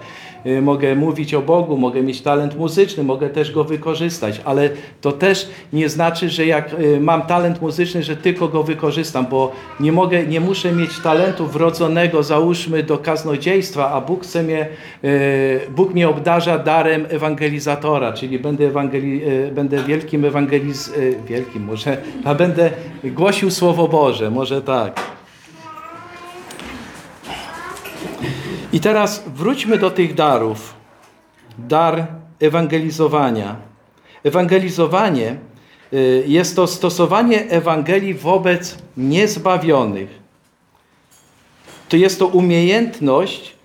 mogę 0.62 0.96
mówić 0.96 1.34
o 1.34 1.42
Bogu, 1.42 1.78
mogę 1.78 2.04
mieć 2.04 2.22
talent 2.22 2.58
muzyczny, 2.58 3.04
mogę 3.04 3.30
też 3.30 3.52
go 3.52 3.64
wykorzystać, 3.64 4.42
ale 4.46 4.70
to 5.02 5.12
też 5.12 5.50
nie 5.74 5.90
znaczy, 5.90 6.30
że 6.30 6.46
jak 6.46 6.74
y, 6.80 7.00
mam 7.00 7.22
talent 7.22 7.62
muzyczny, 7.62 8.04
że 8.04 8.16
tylko 8.16 8.48
go 8.48 8.64
wykorzystam, 8.64 9.26
bo 9.26 9.52
nie 9.80 9.92
mogę, 9.92 10.24
nie 10.24 10.40
muszę 10.40 10.72
mieć 10.72 11.00
talentu 11.00 11.48
wrodzonego, 11.48 12.24
załóżmy, 12.24 12.84
do 12.84 12.98
kaznodziejstwa, 12.98 13.92
a 13.92 14.02
Bóg 14.02 14.24
chce 14.24 14.44
mnie, 14.44 14.68
y, 15.04 15.60
Bóg 15.76 15.94
mnie 15.94 16.10
obdarza 16.10 16.58
darem 16.58 17.06
ewangelizatora, 17.10 18.14
czyli 18.14 18.40
będę, 18.40 18.66
ewangeli, 18.66 19.22
będę 19.52 19.84
wielkim 19.84 20.26
ewangeliz, 20.26 20.94
wielkim 21.28 21.64
może, 21.64 21.98
a 22.24 22.36
będę 22.36 22.70
głosił 23.04 23.52
Słowo 23.52 23.88
Boże, 23.88 24.32
może 24.32 24.62
tak. 24.62 25.19
I 28.74 28.80
teraz 28.80 29.24
wróćmy 29.36 29.78
do 29.78 29.92
tych 29.92 30.14
darów. 30.14 30.74
Dar 31.58 32.08
ewangelizowania. 32.40 33.56
Ewangelizowanie 34.24 35.36
y, 35.94 36.24
jest 36.28 36.56
to 36.56 36.68
stosowanie 36.68 37.50
Ewangelii 37.50 38.14
wobec 38.14 38.78
niezbawionych. 38.98 40.10
To 41.90 41.98
jest 41.98 42.20
to 42.20 42.28
umiejętność, 42.28 43.56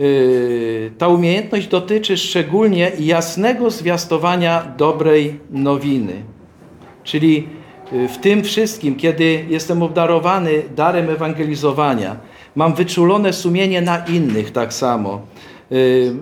y, 0.00 0.90
ta 0.98 1.08
umiejętność 1.08 1.66
dotyczy 1.66 2.16
szczególnie 2.16 2.92
jasnego 2.98 3.70
zwiastowania 3.70 4.72
dobrej 4.76 5.40
nowiny. 5.50 6.22
Czyli 7.04 7.48
y, 7.92 8.08
w 8.08 8.18
tym 8.18 8.44
wszystkim, 8.44 8.96
kiedy 8.96 9.44
jestem 9.48 9.82
obdarowany 9.82 10.62
darem 10.76 11.10
ewangelizowania, 11.10 12.16
Mam 12.56 12.74
wyczulone 12.74 13.32
sumienie 13.32 13.82
na 13.82 14.04
innych 14.06 14.50
tak 14.50 14.74
samo. 14.74 15.20
Y, 15.72 16.12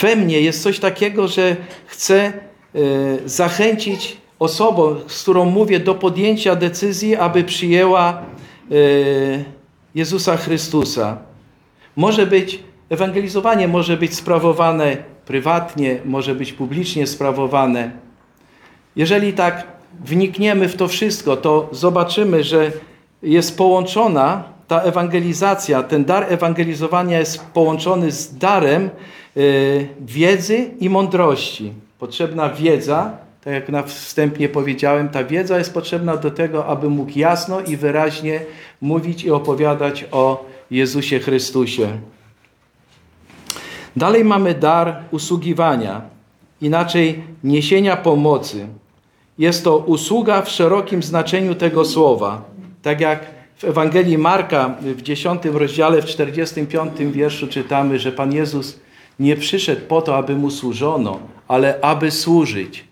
we 0.00 0.16
mnie 0.16 0.40
jest 0.40 0.62
coś 0.62 0.78
takiego, 0.78 1.28
że 1.28 1.56
chcę 1.86 2.32
y, 2.74 3.28
zachęcić 3.28 4.16
osobę, 4.38 4.96
z 5.06 5.22
którą 5.22 5.44
mówię, 5.44 5.80
do 5.80 5.94
podjęcia 5.94 6.56
decyzji, 6.56 7.16
aby 7.16 7.44
przyjęła 7.44 8.22
y, 8.72 9.44
Jezusa 9.94 10.36
Chrystusa. 10.36 11.18
Może 11.96 12.26
być, 12.26 12.60
ewangelizowanie 12.90 13.68
może 13.68 13.96
być 13.96 14.14
sprawowane 14.14 14.96
prywatnie, 15.26 16.00
może 16.04 16.34
być 16.34 16.52
publicznie 16.52 17.06
sprawowane. 17.06 17.90
Jeżeli 18.96 19.32
tak 19.32 19.66
wnikniemy 20.04 20.68
w 20.68 20.76
to 20.76 20.88
wszystko, 20.88 21.36
to 21.36 21.68
zobaczymy, 21.72 22.44
że 22.44 22.72
jest 23.22 23.58
połączona 23.58 24.44
ta 24.68 24.80
ewangelizacja, 24.80 25.82
ten 25.82 26.04
dar 26.04 26.32
ewangelizowania 26.32 27.18
jest 27.18 27.44
połączony 27.44 28.12
z 28.12 28.38
darem 28.38 28.90
y, 29.36 29.88
wiedzy 30.00 30.70
i 30.80 30.90
mądrości. 30.90 31.72
Potrzebna 31.98 32.48
wiedza, 32.48 33.12
tak 33.44 33.54
jak 33.54 33.68
na 33.68 33.82
wstępie 33.82 34.48
powiedziałem, 34.48 35.08
ta 35.08 35.24
wiedza 35.24 35.58
jest 35.58 35.74
potrzebna 35.74 36.16
do 36.16 36.30
tego, 36.30 36.66
aby 36.66 36.90
mógł 36.90 37.18
jasno 37.18 37.60
i 37.60 37.76
wyraźnie 37.76 38.40
mówić 38.80 39.24
i 39.24 39.30
opowiadać 39.30 40.04
o 40.12 40.44
Jezusie 40.70 41.18
Chrystusie. 41.18 41.88
Dalej 43.96 44.24
mamy 44.24 44.54
dar 44.54 45.02
usługiwania, 45.10 46.02
inaczej 46.60 47.22
niesienia 47.44 47.96
pomocy. 47.96 48.66
Jest 49.38 49.64
to 49.64 49.78
usługa 49.78 50.42
w 50.42 50.50
szerokim 50.50 51.02
znaczeniu 51.02 51.54
tego 51.54 51.84
słowa. 51.84 52.42
Tak 52.82 53.00
jak 53.00 53.26
w 53.56 53.64
Ewangelii 53.64 54.18
Marka 54.18 54.74
w 54.80 55.02
10 55.02 55.44
rozdziale, 55.44 56.02
w 56.02 56.04
45 56.04 56.92
wierszu 56.98 57.48
czytamy, 57.48 57.98
że 57.98 58.12
Pan 58.12 58.32
Jezus 58.32 58.80
nie 59.18 59.36
przyszedł 59.36 59.80
po 59.80 60.02
to, 60.02 60.16
aby 60.16 60.34
Mu 60.34 60.50
służono, 60.50 61.20
ale 61.48 61.80
aby 61.80 62.10
służyć. 62.10 62.84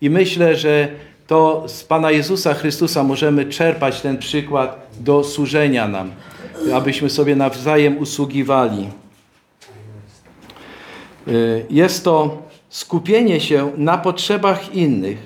I 0.00 0.10
myślę, 0.10 0.56
że 0.56 0.88
to 1.26 1.64
z 1.66 1.84
Pana 1.84 2.10
Jezusa 2.10 2.54
Chrystusa 2.54 3.02
możemy 3.02 3.44
czerpać 3.44 4.00
ten 4.00 4.18
przykład 4.18 4.86
do 5.00 5.24
służenia 5.24 5.88
nam, 5.88 6.10
abyśmy 6.74 7.10
sobie 7.10 7.36
nawzajem 7.36 7.98
usługiwali. 7.98 8.88
Y, 11.28 11.66
jest 11.70 12.04
to 12.04 12.42
skupienie 12.68 13.40
się 13.40 13.72
na 13.76 13.98
potrzebach 13.98 14.74
innych. 14.74 15.18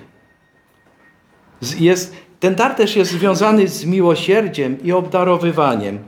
Jest 1.79 2.17
ten 2.41 2.55
dar 2.55 2.75
też 2.75 2.97
jest 2.97 3.11
związany 3.11 3.69
z 3.69 3.85
miłosierdziem 3.85 4.77
i 4.85 4.93
obdarowywaniem, 4.93 5.99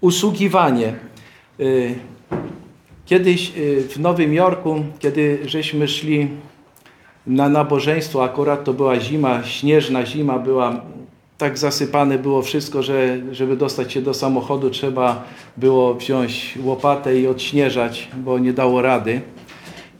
usługiwanie. 0.00 0.94
Y, 1.60 1.94
kiedyś 3.06 3.52
y, 3.56 3.88
w 3.88 4.00
Nowym 4.00 4.34
Jorku, 4.34 4.84
kiedy 4.98 5.38
żeśmy 5.44 5.88
szli 5.88 6.28
na 7.26 7.48
nabożeństwo, 7.48 8.24
akurat 8.24 8.64
to 8.64 8.72
była 8.72 9.00
zima, 9.00 9.44
śnieżna 9.44 10.06
zima 10.06 10.38
była, 10.38 10.80
tak 11.38 11.58
zasypane 11.58 12.18
było 12.18 12.42
wszystko, 12.42 12.82
że 12.82 13.18
żeby 13.32 13.56
dostać 13.56 13.92
się 13.92 14.02
do 14.02 14.14
samochodu 14.14 14.70
trzeba 14.70 15.24
było 15.56 15.94
wziąć 15.94 16.58
łopatę 16.62 17.18
i 17.18 17.26
odśnieżać, 17.26 18.08
bo 18.16 18.38
nie 18.38 18.52
dało 18.52 18.82
rady. 18.82 19.20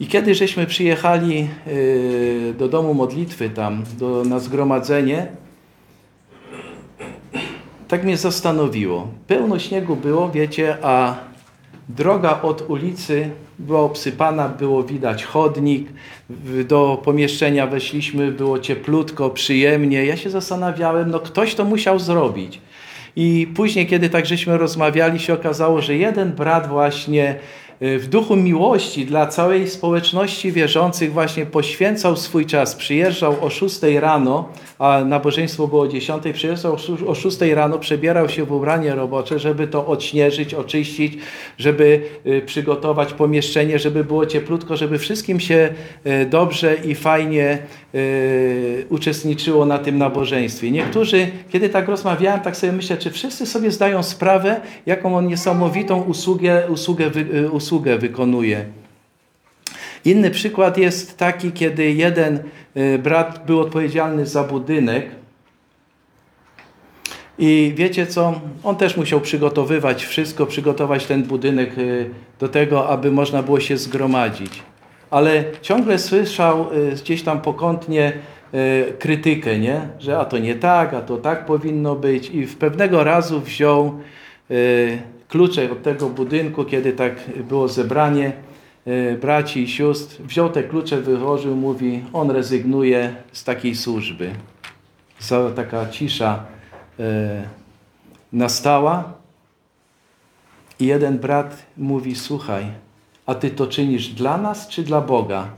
I 0.00 0.06
kiedy 0.06 0.34
żeśmy 0.34 0.66
przyjechali 0.66 1.48
y, 1.66 2.54
do 2.58 2.68
domu 2.68 2.94
modlitwy 2.94 3.50
tam, 3.50 3.84
do, 3.98 4.24
na 4.24 4.38
zgromadzenie, 4.38 5.26
tak 7.92 8.04
mnie 8.04 8.16
zastanowiło. 8.16 9.08
Pełno 9.26 9.58
śniegu 9.58 9.96
było, 9.96 10.30
wiecie, 10.30 10.76
a 10.82 11.14
droga 11.88 12.42
od 12.42 12.70
ulicy 12.70 13.30
była 13.58 13.80
obsypana, 13.80 14.48
było 14.48 14.82
widać 14.82 15.24
chodnik. 15.24 15.88
Do 16.68 17.02
pomieszczenia 17.04 17.66
weszliśmy, 17.66 18.30
było 18.30 18.58
cieplutko, 18.58 19.30
przyjemnie. 19.30 20.04
Ja 20.04 20.16
się 20.16 20.30
zastanawiałem, 20.30 21.10
no 21.10 21.20
ktoś 21.20 21.54
to 21.54 21.64
musiał 21.64 21.98
zrobić. 21.98 22.60
I 23.16 23.48
później, 23.54 23.86
kiedy 23.86 24.10
tak 24.10 24.26
żeśmy 24.26 24.58
rozmawiali, 24.58 25.20
się 25.20 25.34
okazało, 25.34 25.80
że 25.80 25.96
jeden 25.96 26.32
brat 26.32 26.68
właśnie 26.68 27.34
w 27.84 28.06
duchu 28.08 28.36
miłości 28.36 29.06
dla 29.06 29.26
całej 29.26 29.68
społeczności 29.68 30.52
wierzących 30.52 31.12
właśnie 31.12 31.46
poświęcał 31.46 32.16
swój 32.16 32.46
czas. 32.46 32.74
Przyjeżdżał 32.74 33.36
o 33.40 33.50
6 33.50 33.80
rano, 34.00 34.48
a 34.78 35.04
nabożeństwo 35.04 35.68
było 35.68 35.82
o 35.82 35.88
10, 35.88 36.22
przyjeżdżał 36.32 36.76
o 37.06 37.14
6 37.14 37.40
rano, 37.40 37.78
przebierał 37.78 38.28
się 38.28 38.44
w 38.44 38.52
ubranie 38.52 38.94
robocze, 38.94 39.38
żeby 39.38 39.66
to 39.66 39.86
odśnieżyć, 39.86 40.54
oczyścić, 40.54 41.18
żeby 41.58 42.00
y, 42.26 42.42
przygotować 42.46 43.12
pomieszczenie, 43.12 43.78
żeby 43.78 44.04
było 44.04 44.26
cieplutko, 44.26 44.76
żeby 44.76 44.98
wszystkim 44.98 45.40
się 45.40 45.74
y, 46.06 46.26
dobrze 46.26 46.76
i 46.84 46.94
fajnie 46.94 47.58
uczestniczyło 48.88 49.66
na 49.66 49.78
tym 49.78 49.98
nabożeństwie. 49.98 50.70
Niektórzy, 50.70 51.28
kiedy 51.50 51.68
tak 51.68 51.88
rozmawiałem, 51.88 52.40
tak 52.40 52.56
sobie 52.56 52.72
myślę, 52.72 52.96
czy 52.96 53.10
wszyscy 53.10 53.46
sobie 53.46 53.70
zdają 53.70 54.02
sprawę, 54.02 54.60
jaką 54.86 55.16
on 55.16 55.26
niesamowitą 55.26 56.02
usługę, 56.02 56.62
usługę, 56.68 57.10
usługę 57.52 57.71
wykonuje. 57.80 58.64
Inny 60.04 60.30
przykład 60.30 60.78
jest 60.78 61.18
taki, 61.18 61.52
kiedy 61.52 61.92
jeden 61.92 62.40
y, 62.76 62.98
brat 62.98 63.46
był 63.46 63.60
odpowiedzialny 63.60 64.26
za 64.26 64.44
budynek 64.44 65.10
i 67.38 67.72
wiecie 67.76 68.06
co, 68.06 68.40
on 68.64 68.76
też 68.76 68.96
musiał 68.96 69.20
przygotowywać 69.20 70.04
wszystko, 70.04 70.46
przygotować 70.46 71.06
ten 71.06 71.22
budynek 71.22 71.78
y, 71.78 72.10
do 72.38 72.48
tego, 72.48 72.88
aby 72.88 73.12
można 73.12 73.42
było 73.42 73.60
się 73.60 73.76
zgromadzić. 73.76 74.62
Ale 75.10 75.44
ciągle 75.62 75.98
słyszał 75.98 76.72
y, 76.72 76.90
gdzieś 76.90 77.22
tam 77.22 77.40
pokątnie 77.40 78.12
krytykę, 78.98 79.58
nie? 79.58 79.80
że 79.98 80.18
a 80.18 80.24
to 80.24 80.38
nie 80.38 80.54
tak, 80.54 80.94
a 80.94 81.00
to 81.00 81.16
tak 81.16 81.46
powinno 81.46 81.96
być 81.96 82.30
i 82.30 82.46
w 82.46 82.56
pewnego 82.56 83.04
razu 83.04 83.40
wziął 83.40 84.00
klucze 85.32 85.72
od 85.72 85.82
tego 85.82 86.08
budynku, 86.08 86.64
kiedy 86.64 86.92
tak 86.92 87.14
było 87.48 87.68
zebranie 87.68 88.32
e, 88.84 89.16
braci 89.16 89.62
i 89.62 89.68
sióstr, 89.68 90.22
wziął 90.22 90.50
te 90.50 90.62
klucze, 90.62 91.00
wyłożył, 91.00 91.56
mówi, 91.56 92.04
on 92.12 92.30
rezygnuje 92.30 93.16
z 93.32 93.44
takiej 93.44 93.74
służby. 93.74 94.30
Cała 95.18 95.50
taka 95.50 95.88
cisza 95.88 96.44
e, 97.00 97.42
nastała 98.32 99.12
i 100.80 100.86
jeden 100.86 101.18
brat 101.18 101.66
mówi, 101.76 102.14
słuchaj, 102.14 102.66
a 103.26 103.34
ty 103.34 103.50
to 103.50 103.66
czynisz 103.66 104.08
dla 104.08 104.38
nas 104.38 104.68
czy 104.68 104.82
dla 104.82 105.00
Boga? 105.00 105.48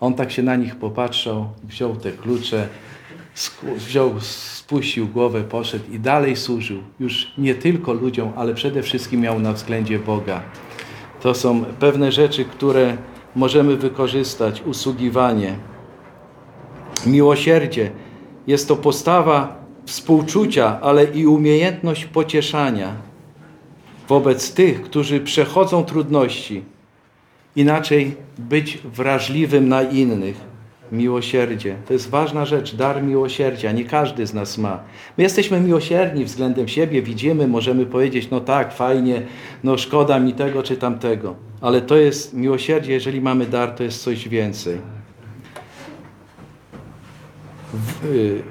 On 0.00 0.14
tak 0.14 0.32
się 0.32 0.42
na 0.42 0.56
nich 0.56 0.76
popatrzał, 0.76 1.48
wziął 1.64 1.96
te 1.96 2.12
klucze, 2.12 2.68
wziął, 3.76 4.20
spuścił 4.20 5.08
głowę, 5.08 5.42
poszedł 5.42 5.84
i 5.92 6.00
dalej 6.00 6.36
służył. 6.36 6.82
Już 7.00 7.32
nie 7.38 7.54
tylko 7.54 7.92
ludziom, 7.92 8.32
ale 8.36 8.54
przede 8.54 8.82
wszystkim 8.82 9.20
miał 9.20 9.40
na 9.40 9.52
względzie 9.52 9.98
Boga. 9.98 10.42
To 11.20 11.34
są 11.34 11.64
pewne 11.64 12.12
rzeczy, 12.12 12.44
które 12.44 12.96
możemy 13.36 13.76
wykorzystać. 13.76 14.62
Usługiwanie. 14.62 15.56
Miłosierdzie. 17.06 17.90
Jest 18.46 18.68
to 18.68 18.76
postawa 18.76 19.64
współczucia, 19.86 20.80
ale 20.80 21.04
i 21.04 21.26
umiejętność 21.26 22.04
pocieszania 22.04 22.94
wobec 24.08 24.54
tych, 24.54 24.82
którzy 24.82 25.20
przechodzą 25.20 25.84
trudności. 25.84 26.64
Inaczej 27.56 28.16
być 28.38 28.78
wrażliwym 28.84 29.68
na 29.68 29.82
innych 29.82 30.49
Miłosierdzie. 30.92 31.76
To 31.86 31.92
jest 31.92 32.10
ważna 32.10 32.44
rzecz, 32.44 32.76
dar 32.76 33.02
miłosierdzia. 33.02 33.72
Nie 33.72 33.84
każdy 33.84 34.26
z 34.26 34.34
nas 34.34 34.58
ma. 34.58 34.80
My 35.18 35.24
jesteśmy 35.24 35.60
miłosierni 35.60 36.24
względem 36.24 36.68
siebie, 36.68 37.02
widzimy, 37.02 37.48
możemy 37.48 37.86
powiedzieć, 37.86 38.30
no 38.30 38.40
tak, 38.40 38.74
fajnie, 38.74 39.22
no 39.64 39.78
szkoda 39.78 40.18
mi 40.18 40.32
tego 40.32 40.62
czy 40.62 40.76
tamtego. 40.76 41.34
Ale 41.60 41.82
to 41.82 41.96
jest 41.96 42.34
miłosierdzie, 42.34 42.92
jeżeli 42.92 43.20
mamy 43.20 43.46
dar, 43.46 43.70
to 43.70 43.82
jest 43.82 44.02
coś 44.02 44.28
więcej. 44.28 44.78
Y, 48.04 48.42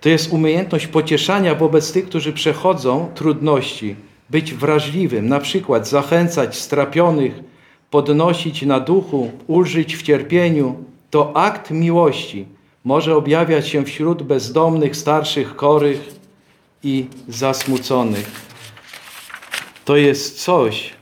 to 0.00 0.08
jest 0.08 0.32
umiejętność 0.32 0.86
pocieszania 0.86 1.54
wobec 1.54 1.92
tych, 1.92 2.04
którzy 2.04 2.32
przechodzą 2.32 3.08
trudności. 3.14 3.96
Być 4.30 4.54
wrażliwym, 4.54 5.28
na 5.28 5.40
przykład 5.40 5.88
zachęcać 5.88 6.56
strapionych, 6.56 7.40
podnosić 7.90 8.62
na 8.62 8.80
duchu, 8.80 9.30
ulżyć 9.46 9.96
w 9.96 10.02
cierpieniu, 10.02 10.84
to 11.12 11.36
akt 11.36 11.70
miłości 11.70 12.46
może 12.84 13.16
objawiać 13.16 13.68
się 13.68 13.84
wśród 13.84 14.22
bezdomnych, 14.22 14.96
starszych, 14.96 15.56
chorych 15.56 16.14
i 16.82 17.06
zasmuconych. 17.28 18.30
To 19.84 19.96
jest 19.96 20.44
coś, 20.44 20.94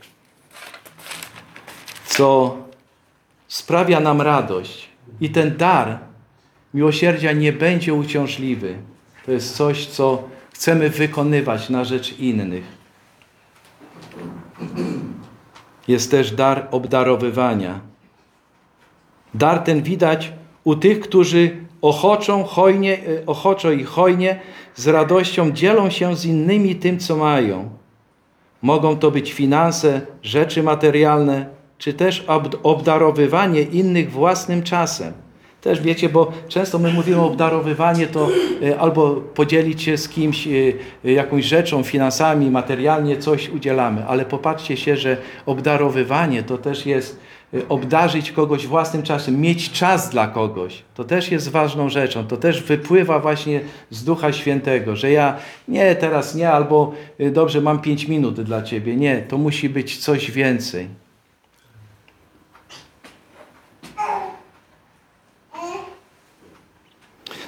co 2.05 2.57
sprawia 3.47 3.99
nam 3.99 4.21
radość. 4.21 4.89
I 5.21 5.29
ten 5.29 5.57
dar 5.57 5.99
miłosierdzia 6.73 7.31
nie 7.31 7.53
będzie 7.53 7.93
uciążliwy. 7.93 8.77
To 9.25 9.31
jest 9.31 9.55
coś, 9.55 9.85
co 9.85 10.23
chcemy 10.53 10.89
wykonywać 10.89 11.69
na 11.69 11.83
rzecz 11.83 12.19
innych. 12.19 12.63
Jest 15.87 16.11
też 16.11 16.31
dar 16.31 16.67
obdarowywania. 16.71 17.90
Dar 19.33 19.59
ten 19.59 19.81
widać 19.81 20.33
u 20.63 20.75
tych, 20.75 20.99
którzy 20.99 21.57
ochoczą, 21.81 22.43
hojnie, 22.43 22.93
e, 22.93 23.25
ochoczo 23.25 23.71
i 23.71 23.83
hojnie 23.83 24.39
z 24.75 24.87
radością 24.87 25.51
dzielą 25.51 25.89
się 25.89 26.15
z 26.15 26.25
innymi 26.25 26.75
tym, 26.75 26.99
co 26.99 27.17
mają. 27.17 27.69
Mogą 28.61 28.97
to 28.97 29.11
być 29.11 29.33
finanse, 29.33 30.01
rzeczy 30.23 30.63
materialne, 30.63 31.45
czy 31.77 31.93
też 31.93 32.25
obdarowywanie 32.63 33.61
innych 33.61 34.11
własnym 34.11 34.63
czasem. 34.63 35.13
Też 35.61 35.81
wiecie, 35.81 36.09
bo 36.09 36.31
często 36.47 36.79
my 36.79 36.93
mówimy 36.93 37.21
o 37.21 37.25
obdarowywanie, 37.25 38.07
to 38.07 38.29
e, 38.63 38.79
albo 38.79 39.15
podzielić 39.15 39.83
się 39.83 39.97
z 39.97 40.09
kimś 40.09 40.47
e, 40.47 41.11
jakąś 41.11 41.45
rzeczą, 41.45 41.83
finansami, 41.83 42.51
materialnie 42.51 43.17
coś 43.17 43.49
udzielamy, 43.49 44.05
ale 44.05 44.25
popatrzcie 44.25 44.77
się, 44.77 44.97
że 44.97 45.17
obdarowywanie 45.45 46.43
to 46.43 46.57
też 46.57 46.85
jest 46.85 47.19
obdarzyć 47.69 48.31
kogoś 48.31 48.67
własnym 48.67 49.03
czasem, 49.03 49.41
mieć 49.41 49.71
czas 49.71 50.09
dla 50.09 50.27
kogoś, 50.27 50.83
to 50.95 51.03
też 51.03 51.31
jest 51.31 51.49
ważną 51.49 51.89
rzeczą. 51.89 52.27
To 52.27 52.37
też 52.37 52.63
wypływa 52.63 53.19
właśnie 53.19 53.61
z 53.89 54.03
Ducha 54.03 54.33
Świętego, 54.33 54.95
że 54.95 55.11
ja 55.11 55.37
nie, 55.67 55.95
teraz 55.95 56.35
nie, 56.35 56.51
albo 56.51 56.91
y, 57.19 57.31
dobrze, 57.31 57.61
mam 57.61 57.79
pięć 57.79 58.07
minut 58.07 58.41
dla 58.41 58.63
Ciebie. 58.63 58.95
Nie, 58.95 59.21
to 59.21 59.37
musi 59.37 59.69
być 59.69 59.97
coś 59.97 60.31
więcej. 60.31 60.87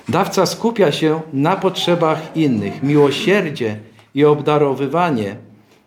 Dawca 0.09 0.45
skupia 0.45 0.91
się 0.91 1.21
na 1.33 1.55
potrzebach 1.55 2.21
innych. 2.35 2.83
Miłosierdzie 2.83 3.79
i 4.15 4.25
obdarowywanie 4.25 5.35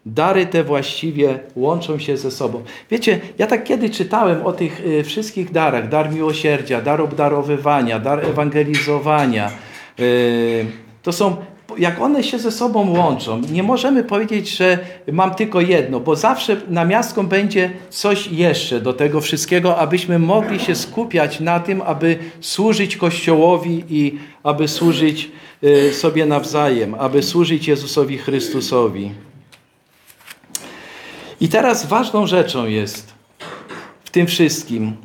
Dary 0.07 0.47
te 0.47 0.65
właściwie 0.65 1.39
łączą 1.57 1.99
się 1.99 2.17
ze 2.17 2.31
sobą. 2.31 2.63
Wiecie, 2.91 3.21
ja 3.39 3.47
tak 3.47 3.65
kiedy 3.65 3.91
czytałem 3.91 4.47
o 4.47 4.53
tych 4.53 4.81
y, 4.87 5.05
wszystkich 5.05 5.53
darach, 5.53 5.89
dar 5.89 6.13
miłosierdzia, 6.13 6.81
dar 6.81 7.01
obdarowywania, 7.01 7.99
dar 7.99 8.27
ewangelizowania, 8.27 9.51
y, 10.01 10.67
to 11.03 11.13
są, 11.13 11.37
jak 11.79 12.01
one 12.01 12.23
się 12.23 12.39
ze 12.39 12.53
sobą 12.53 12.91
łączą, 12.91 13.41
nie 13.53 13.63
możemy 13.63 14.05
powiedzieć, 14.05 14.57
że 14.57 14.79
mam 15.13 15.35
tylko 15.35 15.61
jedno, 15.61 16.01
bo 16.01 16.17
zawsze 16.17 16.57
na 16.69 16.85
miastką 16.85 17.27
będzie 17.27 17.71
coś 17.91 18.27
jeszcze 18.27 18.81
do 18.81 18.93
tego 18.93 19.21
wszystkiego, 19.21 19.77
abyśmy 19.77 20.19
mogli 20.19 20.61
się 20.61 20.75
skupiać 20.75 21.41
na 21.41 21.61
tym, 21.61 21.83
aby 21.83 22.19
służyć 22.41 22.97
Kościołowi 22.97 23.85
i 23.89 24.19
aby 24.43 24.69
służyć 24.69 25.31
y, 25.65 25.93
sobie 25.95 26.27
nawzajem, 26.27 26.95
aby 26.95 27.23
służyć 27.23 27.69
Jezusowi 27.69 28.19
Chrystusowi. 28.19 29.26
I 31.41 31.49
teraz 31.49 31.87
ważną 31.87 32.27
rzeczą 32.27 32.67
jest 32.67 33.15
w 34.05 34.11
tym 34.11 34.27
wszystkim, 34.27 34.97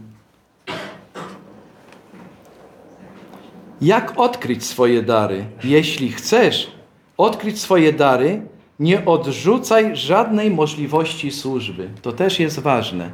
jak 3.81 4.19
odkryć 4.19 4.65
swoje 4.65 5.01
dary. 5.01 5.45
Jeśli 5.63 6.11
chcesz 6.11 6.71
odkryć 7.17 7.61
swoje 7.61 7.93
dary, 7.93 8.41
nie 8.79 9.05
odrzucaj 9.05 9.95
żadnej 9.95 10.51
możliwości 10.51 11.31
służby. 11.31 11.89
To 12.01 12.11
też 12.11 12.39
jest 12.39 12.59
ważne 12.59 13.11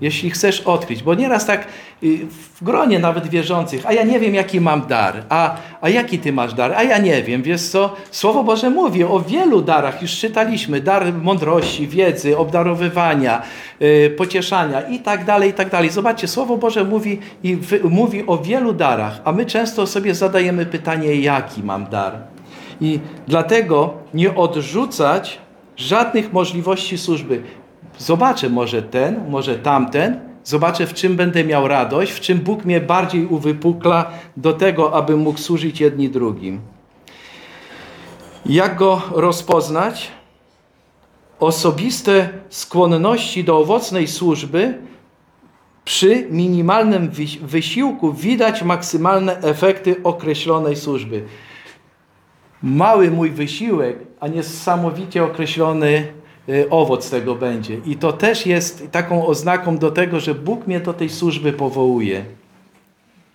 jeśli 0.00 0.30
chcesz 0.30 0.60
odkryć. 0.60 1.02
Bo 1.02 1.14
nieraz 1.14 1.46
tak 1.46 1.66
y, 2.02 2.26
w 2.26 2.64
gronie 2.64 2.98
nawet 2.98 3.28
wierzących, 3.28 3.86
a 3.86 3.92
ja 3.92 4.02
nie 4.02 4.20
wiem, 4.20 4.34
jaki 4.34 4.60
mam 4.60 4.86
dar, 4.86 5.22
a, 5.28 5.56
a 5.80 5.88
jaki 5.88 6.18
ty 6.18 6.32
masz 6.32 6.54
dar, 6.54 6.72
a 6.72 6.82
ja 6.82 6.98
nie 6.98 7.22
wiem. 7.22 7.42
Wiesz 7.42 7.62
co? 7.62 7.96
Słowo 8.10 8.44
Boże 8.44 8.70
mówi 8.70 9.04
o 9.04 9.20
wielu 9.20 9.62
darach, 9.62 10.02
już 10.02 10.10
czytaliśmy. 10.10 10.80
Dar 10.80 11.14
mądrości, 11.14 11.88
wiedzy, 11.88 12.38
obdarowywania, 12.38 13.42
yy, 13.80 14.10
pocieszania 14.10 14.80
i 14.80 14.98
tak 14.98 15.24
dalej, 15.24 15.50
i 15.50 15.52
tak 15.52 15.70
dalej. 15.70 15.90
Zobaczcie, 15.90 16.28
Słowo 16.28 16.56
Boże 16.56 16.84
mówi, 16.84 17.18
i 17.42 17.58
mówi 17.84 18.26
o 18.26 18.38
wielu 18.38 18.72
darach, 18.72 19.20
a 19.24 19.32
my 19.32 19.46
często 19.46 19.86
sobie 19.86 20.14
zadajemy 20.14 20.66
pytanie, 20.66 21.14
jaki 21.14 21.62
mam 21.62 21.86
dar. 21.86 22.12
I 22.80 23.00
dlatego 23.28 23.94
nie 24.14 24.34
odrzucać 24.34 25.38
żadnych 25.76 26.32
możliwości 26.32 26.98
służby 26.98 27.42
zobaczę 28.00 28.48
może 28.48 28.82
ten, 28.82 29.30
może 29.30 29.58
tamten, 29.58 30.20
zobaczę 30.44 30.86
w 30.86 30.94
czym 30.94 31.16
będę 31.16 31.44
miał 31.44 31.68
radość, 31.68 32.12
w 32.12 32.20
czym 32.20 32.38
Bóg 32.38 32.64
mnie 32.64 32.80
bardziej 32.80 33.26
uwypukla 33.26 34.10
do 34.36 34.52
tego, 34.52 34.94
aby 34.94 35.16
mógł 35.16 35.38
służyć 35.38 35.80
jedni 35.80 36.08
drugim. 36.08 36.60
Jak 38.46 38.76
go 38.76 39.02
rozpoznać? 39.10 40.08
Osobiste 41.40 42.28
skłonności 42.48 43.44
do 43.44 43.58
owocnej 43.58 44.06
służby 44.06 44.78
przy 45.84 46.26
minimalnym 46.30 47.10
wysiłku 47.42 48.12
widać 48.12 48.62
maksymalne 48.62 49.40
efekty 49.42 49.96
określonej 50.02 50.76
służby. 50.76 51.24
Mały 52.62 53.10
mój 53.10 53.30
wysiłek, 53.30 53.98
a 54.20 54.28
niesamowicie 54.28 55.24
określony 55.24 56.19
owoc 56.70 57.10
tego 57.10 57.34
będzie. 57.34 57.76
I 57.86 57.96
to 57.96 58.12
też 58.12 58.46
jest 58.46 58.90
taką 58.90 59.26
oznaką 59.26 59.78
do 59.78 59.90
tego, 59.90 60.20
że 60.20 60.34
Bóg 60.34 60.66
mnie 60.66 60.80
do 60.80 60.92
tej 60.92 61.08
służby 61.08 61.52
powołuje. 61.52 62.24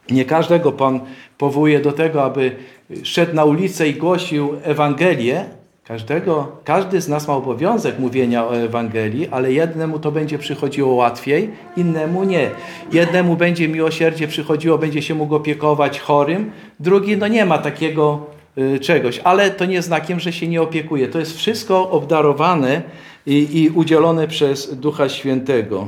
Nie 0.10 0.26
każdego 0.26 0.72
Pan 0.72 1.00
powołuje 1.38 1.80
do 1.80 1.92
tego, 1.92 2.24
aby 2.24 2.56
szedł 3.04 3.36
na 3.36 3.46
ulicę 3.46 3.88
i 3.88 3.94
głosił 3.94 4.50
Ewangelię, 4.64 5.46
Każdego, 5.88 6.52
każdy 6.64 7.02
z 7.02 7.08
nas 7.08 7.28
ma 7.28 7.34
obowiązek 7.34 8.00
mówienia 8.00 8.48
o 8.48 8.58
Ewangelii, 8.58 9.28
ale 9.32 9.54
jednemu 9.54 10.00
to 10.00 10.12
będzie 10.12 10.38
przychodziło 10.38 10.94
łatwiej, 10.94 11.50
innemu 11.78 12.24
nie. 12.24 12.50
Jednemu 12.92 13.36
będzie 13.36 13.68
miłosierdzie 13.68 14.28
przychodziło, 14.28 14.78
będzie 14.78 15.02
się 15.02 15.16
mógł 15.16 15.36
opiekować 15.36 16.00
chorym, 16.00 16.52
drugi 16.80 17.18
no 17.18 17.28
nie 17.28 17.46
ma 17.46 17.58
takiego 17.58 18.26
y, 18.32 18.35
czegoś, 18.82 19.20
ale 19.24 19.52
to 19.52 19.66
nie 19.66 19.82
znakiem, 19.82 20.20
że 20.20 20.34
się 20.34 20.48
nie 20.48 20.62
opiekuje. 20.62 21.08
To 21.08 21.20
jest 21.20 21.38
wszystko 21.38 21.90
obdarowane 21.90 22.82
i, 23.26 23.64
i 23.64 23.70
udzielone 23.70 24.28
przez 24.28 24.76
Ducha 24.76 25.10
Świętego. 25.10 25.88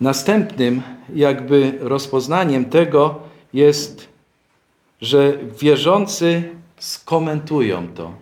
Następnym 0.00 0.82
jakby 1.14 1.78
rozpoznaniem 1.80 2.64
tego 2.64 3.18
jest, 3.54 4.08
że 5.00 5.38
wierzący 5.60 6.42
skomentują 6.78 7.88
to. 7.88 8.12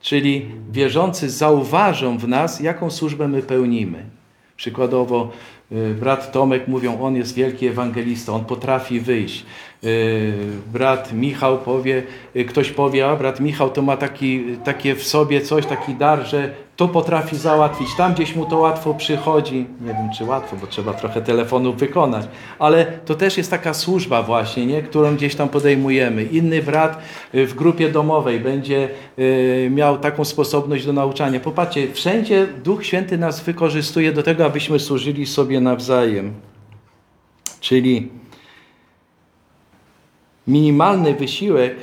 Czyli 0.00 0.46
wierzący 0.70 1.30
zauważą 1.30 2.18
w 2.18 2.28
nas, 2.28 2.60
jaką 2.60 2.90
służbę 2.90 3.28
my 3.28 3.42
pełnimy. 3.42 4.04
Przykładowo 4.56 5.30
y, 5.72 5.94
brat 5.94 6.32
Tomek 6.32 6.68
mówią, 6.68 7.00
on 7.00 7.16
jest 7.16 7.34
wielki 7.34 7.66
ewangelista, 7.66 8.32
on 8.32 8.44
potrafi 8.44 9.00
wyjść. 9.00 9.46
Y, 9.84 10.32
brat 10.72 11.12
Michał 11.12 11.58
powie, 11.58 12.02
y, 12.36 12.44
ktoś 12.44 12.70
powie, 12.70 13.08
a 13.08 13.16
brat 13.16 13.40
Michał 13.40 13.70
to 13.70 13.82
ma 13.82 13.96
taki, 13.96 14.44
takie 14.64 14.94
w 14.94 15.04
sobie 15.04 15.40
coś, 15.40 15.66
taki 15.66 15.94
dar, 15.94 16.26
że 16.26 16.50
to 16.76 16.88
potrafi 16.88 17.36
załatwić. 17.36 17.88
Tam 17.96 18.14
gdzieś 18.14 18.36
mu 18.36 18.46
to 18.46 18.58
łatwo 18.58 18.94
przychodzi. 18.94 19.66
Nie 19.80 19.92
wiem, 19.92 20.10
czy 20.18 20.24
łatwo, 20.24 20.56
bo 20.56 20.66
trzeba 20.66 20.94
trochę 20.94 21.22
telefonów 21.22 21.76
wykonać. 21.76 22.26
Ale 22.58 22.86
to 22.86 23.14
też 23.14 23.38
jest 23.38 23.50
taka 23.50 23.74
służba 23.74 24.22
właśnie, 24.22 24.66
nie? 24.66 24.82
którą 24.82 25.16
gdzieś 25.16 25.34
tam 25.34 25.48
podejmujemy. 25.48 26.22
Inny 26.22 26.62
brat 26.62 27.02
y, 27.34 27.46
w 27.46 27.54
grupie 27.54 27.88
domowej 27.88 28.40
będzie 28.40 28.88
miał 29.70 29.98
taką 29.98 30.24
sposobność 30.24 30.86
do 30.86 30.92
nauczania. 30.92 31.40
Popatrzcie, 31.40 31.92
wszędzie 31.92 32.46
Duch 32.64 32.86
Święty 32.86 33.18
nas 33.18 33.40
wykorzystuje 33.40 34.12
do 34.12 34.22
tego, 34.22 34.44
abyśmy 34.44 34.78
służyli 34.78 35.26
sobie 35.26 35.60
nawzajem. 35.60 36.34
Czyli 37.60 38.19
minimalny 40.50 41.14
wysiłek 41.14 41.76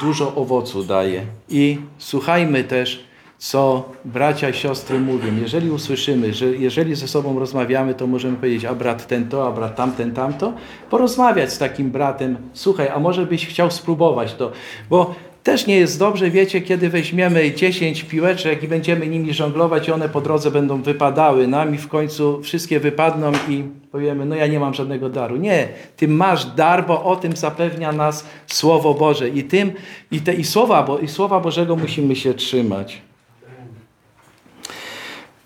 dużo 0.00 0.34
owocu 0.34 0.84
daje. 0.84 1.22
I 1.48 1.78
słuchajmy 1.98 2.64
też, 2.64 3.04
co 3.38 3.88
bracia 4.04 4.48
i 4.48 4.54
siostry 4.54 5.00
mówią. 5.00 5.36
Jeżeli 5.40 5.70
usłyszymy, 5.70 6.32
że 6.34 6.46
jeżeli 6.46 6.94
ze 6.94 7.08
sobą 7.08 7.38
rozmawiamy, 7.38 7.94
to 7.94 8.06
możemy 8.06 8.36
powiedzieć, 8.36 8.64
a 8.64 8.74
brat 8.74 9.06
ten 9.06 9.28
to, 9.28 9.46
a 9.46 9.52
brat 9.52 9.76
tamten 9.76 10.12
tamto. 10.12 10.52
Porozmawiać 10.90 11.52
z 11.52 11.58
takim 11.58 11.90
bratem, 11.90 12.36
słuchaj, 12.52 12.88
a 12.88 12.98
może 12.98 13.26
byś 13.26 13.46
chciał 13.46 13.70
spróbować 13.70 14.34
to. 14.34 14.52
Bo 14.90 15.14
też 15.42 15.66
nie 15.66 15.76
jest 15.76 15.98
dobrze, 15.98 16.30
wiecie, 16.30 16.60
kiedy 16.60 16.88
weźmiemy 16.88 17.54
10 17.54 18.04
piłeczek 18.04 18.62
i 18.62 18.68
będziemy 18.68 19.06
nimi 19.06 19.34
żonglować 19.34 19.88
i 19.88 19.92
one 19.92 20.08
po 20.08 20.20
drodze 20.20 20.50
będą 20.50 20.82
wypadały 20.82 21.46
nam 21.46 21.74
i 21.74 21.78
w 21.78 21.88
końcu 21.88 22.42
wszystkie 22.42 22.80
wypadną 22.80 23.32
i 23.48 23.64
powiemy, 23.92 24.24
no 24.24 24.34
ja 24.34 24.46
nie 24.46 24.60
mam 24.60 24.74
żadnego 24.74 25.08
daru. 25.08 25.36
Nie, 25.36 25.68
ty 25.96 26.08
masz 26.08 26.44
dar, 26.44 26.86
bo 26.86 27.04
o 27.04 27.16
tym 27.16 27.36
zapewnia 27.36 27.92
nas 27.92 28.26
Słowo 28.46 28.94
Boże 28.94 29.28
i 29.28 29.44
tym, 29.44 29.72
i, 30.10 30.20
te, 30.20 30.34
i, 30.34 30.44
słowa, 30.44 30.82
bo, 30.82 30.98
i 30.98 31.08
Słowa 31.08 31.40
Bożego 31.40 31.76
musimy 31.76 32.16
się 32.16 32.34
trzymać. 32.34 33.02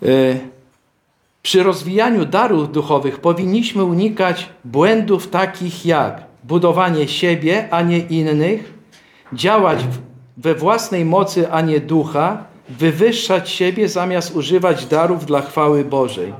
E, 0.03 0.07
przy 1.43 1.63
rozwijaniu 1.63 2.25
darów 2.25 2.71
duchowych 2.71 3.19
powinniśmy 3.19 3.83
unikać 3.83 4.49
błędów 4.65 5.27
takich 5.27 5.85
jak 5.85 6.23
budowanie 6.43 7.07
siebie, 7.07 7.67
a 7.71 7.81
nie 7.81 7.99
innych, 7.99 8.74
działać 9.35 9.79
we 10.37 10.55
własnej 10.55 11.05
mocy, 11.05 11.51
a 11.51 11.61
nie 11.61 11.79
ducha, 11.79 12.43
wywyższać 12.69 13.49
siebie 13.49 13.89
zamiast 13.89 14.35
używać 14.35 14.85
darów 14.85 15.25
dla 15.25 15.41
chwały 15.41 15.85
Bożej. 15.85 16.33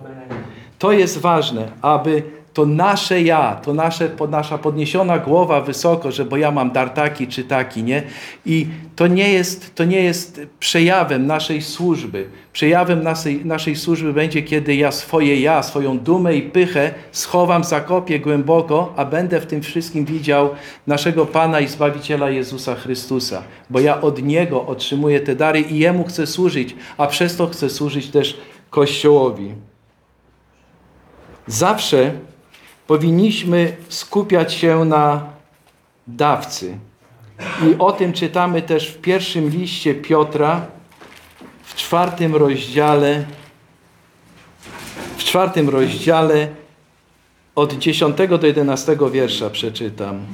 To 0.79 0.91
jest 0.91 1.17
ważne, 1.17 1.71
aby 1.81 2.23
to 2.55 2.65
nasze 2.65 3.21
ja, 3.21 3.59
to 3.63 3.73
nasze, 3.73 4.09
nasza 4.29 4.57
podniesiona 4.57 5.19
głowa 5.19 5.61
wysoko, 5.61 6.11
że 6.11 6.25
bo 6.25 6.37
ja 6.37 6.51
mam 6.51 6.71
dar 6.71 6.89
taki 6.89 7.27
czy 7.27 7.43
taki, 7.43 7.83
nie? 7.83 8.03
I 8.45 8.67
to 8.95 9.07
nie 9.07 9.33
jest, 9.33 9.75
to 9.75 9.85
nie 9.85 10.03
jest 10.03 10.41
przejawem 10.59 11.27
naszej 11.27 11.61
służby. 11.61 12.27
Przejawem 12.53 13.03
naszej, 13.03 13.45
naszej 13.45 13.75
służby 13.75 14.13
będzie, 14.13 14.41
kiedy 14.41 14.75
ja 14.75 14.91
swoje 14.91 15.41
ja, 15.41 15.63
swoją 15.63 15.99
dumę 15.99 16.35
i 16.35 16.41
pychę 16.41 16.93
schowam, 17.11 17.63
zakopię 17.63 18.19
głęboko, 18.19 18.93
a 18.95 19.05
będę 19.05 19.41
w 19.41 19.45
tym 19.45 19.61
wszystkim 19.61 20.05
widział 20.05 20.49
naszego 20.87 21.25
Pana 21.25 21.59
i 21.59 21.67
Zbawiciela 21.67 22.29
Jezusa 22.29 22.75
Chrystusa. 22.75 23.43
Bo 23.69 23.79
ja 23.79 24.01
od 24.01 24.23
Niego 24.23 24.65
otrzymuję 24.65 25.19
te 25.19 25.35
dary 25.35 25.61
i 25.61 25.79
Jemu 25.79 26.03
chcę 26.03 26.27
służyć, 26.27 26.75
a 26.97 27.07
przez 27.07 27.37
to 27.37 27.47
chcę 27.47 27.69
służyć 27.69 28.07
też 28.07 28.37
Kościołowi. 28.69 29.53
Zawsze 31.47 32.11
powinniśmy 32.87 33.75
skupiać 33.89 34.53
się 34.53 34.85
na 34.85 35.23
dawcy. 36.07 36.77
I 37.39 37.75
o 37.79 37.91
tym 37.91 38.13
czytamy 38.13 38.61
też 38.61 38.89
w 38.89 39.01
pierwszym 39.01 39.49
liście 39.49 39.95
Piotra, 39.95 40.65
w 41.63 41.75
czwartym 41.75 42.35
rozdziale, 42.35 43.25
w 45.17 45.23
czwartym 45.23 45.69
rozdziale 45.69 46.47
od 47.55 47.73
10 47.73 48.17
do 48.39 48.47
11 48.47 48.97
wiersza 49.11 49.49
przeczytam. 49.49 50.25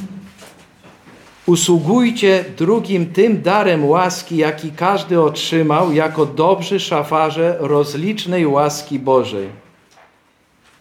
Usługujcie 1.45 2.45
drugim 2.57 3.13
tym 3.13 3.41
darem 3.41 3.85
łaski, 3.85 4.37
jaki 4.37 4.71
każdy 4.71 5.21
otrzymał, 5.21 5.93
jako 5.93 6.25
dobrzy 6.25 6.79
szafarze 6.79 7.57
rozlicznej 7.59 8.47
łaski 8.47 8.99
Bożej. 8.99 9.49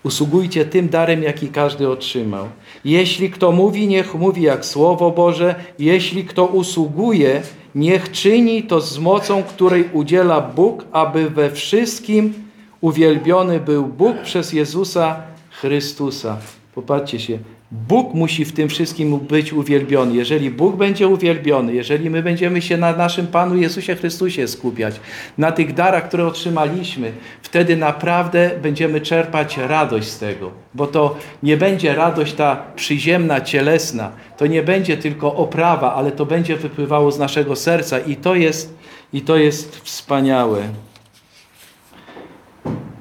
Usługujcie 0.04 0.64
tym 0.64 0.88
darem, 0.88 1.22
jaki 1.22 1.48
każdy 1.48 1.88
otrzymał. 1.88 2.48
Jeśli 2.84 3.30
kto 3.30 3.52
mówi, 3.52 3.88
niech 3.88 4.14
mówi 4.14 4.42
jak 4.42 4.64
Słowo 4.64 5.10
Boże. 5.10 5.54
Jeśli 5.78 6.24
kto 6.24 6.46
usługuje, 6.46 7.42
niech 7.74 8.10
czyni 8.10 8.62
to 8.62 8.80
z 8.80 8.98
mocą, 8.98 9.42
której 9.42 9.88
udziela 9.92 10.40
Bóg, 10.40 10.84
aby 10.92 11.30
we 11.30 11.50
wszystkim 11.50 12.34
uwielbiony 12.80 13.60
był 13.60 13.86
Bóg 13.86 14.16
przez 14.22 14.52
Jezusa 14.52 15.22
Chrystusa. 15.50 16.36
Popatrzcie 16.74 17.20
się, 17.20 17.38
Bóg 17.72 18.14
musi 18.14 18.44
w 18.44 18.52
tym 18.52 18.68
wszystkim 18.68 19.18
być 19.18 19.52
uwielbiony. 19.52 20.14
Jeżeli 20.14 20.50
Bóg 20.50 20.76
będzie 20.76 21.08
uwielbiony, 21.08 21.74
jeżeli 21.74 22.10
my 22.10 22.22
będziemy 22.22 22.62
się 22.62 22.76
na 22.76 22.96
naszym 22.96 23.26
Panu 23.26 23.56
Jezusie 23.56 23.96
Chrystusie 23.96 24.48
skupiać, 24.48 25.00
na 25.38 25.52
tych 25.52 25.74
darach, 25.74 26.08
które 26.08 26.26
otrzymaliśmy, 26.26 27.12
wtedy 27.42 27.76
naprawdę 27.76 28.50
będziemy 28.62 29.00
czerpać 29.00 29.56
radość 29.56 30.08
z 30.08 30.18
tego. 30.18 30.50
Bo 30.74 30.86
to 30.86 31.16
nie 31.42 31.56
będzie 31.56 31.94
radość 31.94 32.32
ta 32.32 32.62
przyziemna, 32.76 33.40
cielesna, 33.40 34.12
to 34.36 34.46
nie 34.46 34.62
będzie 34.62 34.96
tylko 34.96 35.34
oprawa, 35.34 35.94
ale 35.94 36.12
to 36.12 36.26
będzie 36.26 36.56
wypływało 36.56 37.12
z 37.12 37.18
naszego 37.18 37.56
serca 37.56 37.98
i 37.98 38.16
to 38.16 38.34
jest, 38.34 38.74
i 39.12 39.22
to 39.22 39.36
jest 39.36 39.76
wspaniałe. 39.76 40.62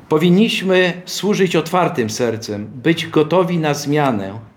Powinniśmy 0.09 0.93
służyć 1.05 1.55
otwartym 1.55 2.09
sercem, 2.09 2.67
być 2.75 3.07
gotowi 3.07 3.57
na 3.57 3.73
zmianę 3.73 4.48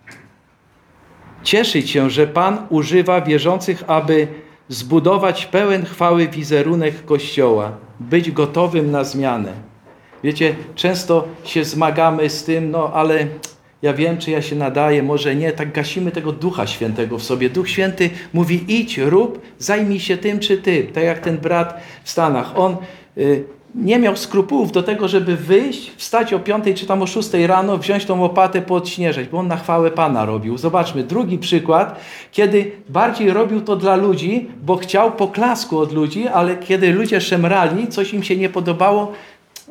cieszyć 1.42 1.90
się, 1.90 2.10
że 2.10 2.26
Pan 2.26 2.66
używa 2.70 3.20
wierzących, 3.20 3.84
aby 3.86 4.28
zbudować 4.68 5.46
pełen 5.46 5.84
chwały 5.84 6.28
wizerunek 6.28 7.04
Kościoła, 7.04 7.72
być 8.00 8.30
gotowym 8.30 8.90
na 8.90 9.04
zmianę. 9.04 9.52
Wiecie, 10.24 10.54
często 10.74 11.28
się 11.44 11.64
zmagamy 11.64 12.30
z 12.30 12.44
tym, 12.44 12.70
no 12.70 12.90
ale 12.94 13.26
ja 13.82 13.92
wiem, 13.94 14.18
czy 14.18 14.30
ja 14.30 14.42
się 14.42 14.56
nadaję, 14.56 15.02
może 15.02 15.36
nie, 15.36 15.52
tak 15.52 15.72
gasimy 15.72 16.10
tego 16.10 16.32
Ducha 16.32 16.66
Świętego 16.66 17.18
w 17.18 17.22
sobie. 17.22 17.50
Duch 17.50 17.68
Święty 17.68 18.10
mówi 18.32 18.64
idź, 18.68 18.98
rób, 18.98 19.40
zajmij 19.58 20.00
się 20.00 20.16
tym 20.16 20.38
czy 20.38 20.58
tym. 20.58 20.86
Tak 20.86 21.04
jak 21.04 21.18
ten 21.18 21.38
brat 21.38 21.80
w 22.04 22.10
Stanach. 22.10 22.58
On 22.58 22.76
y, 23.18 23.44
nie 23.74 23.98
miał 23.98 24.16
skrupułów 24.16 24.72
do 24.72 24.82
tego, 24.82 25.08
żeby 25.08 25.36
wyjść, 25.36 25.92
wstać 25.96 26.32
o 26.32 26.38
5 26.38 26.64
czy 26.74 26.86
tam 26.86 27.02
o 27.02 27.06
6 27.06 27.32
rano, 27.46 27.78
wziąć 27.78 28.04
tą 28.04 28.20
łopatę, 28.20 28.62
podśnieżać, 28.62 29.28
bo 29.28 29.38
on 29.38 29.48
na 29.48 29.56
chwałę 29.56 29.90
Pana 29.90 30.24
robił. 30.24 30.58
Zobaczmy, 30.58 31.04
drugi 31.04 31.38
przykład, 31.38 32.00
kiedy 32.32 32.72
bardziej 32.88 33.30
robił 33.30 33.60
to 33.60 33.76
dla 33.76 33.96
ludzi, 33.96 34.48
bo 34.62 34.76
chciał 34.76 35.12
poklasku 35.12 35.78
od 35.78 35.92
ludzi, 35.92 36.28
ale 36.28 36.56
kiedy 36.56 36.92
ludzie 36.92 37.20
szemrali, 37.20 37.88
coś 37.88 38.14
im 38.14 38.22
się 38.22 38.36
nie 38.36 38.48
podobało, 38.48 39.12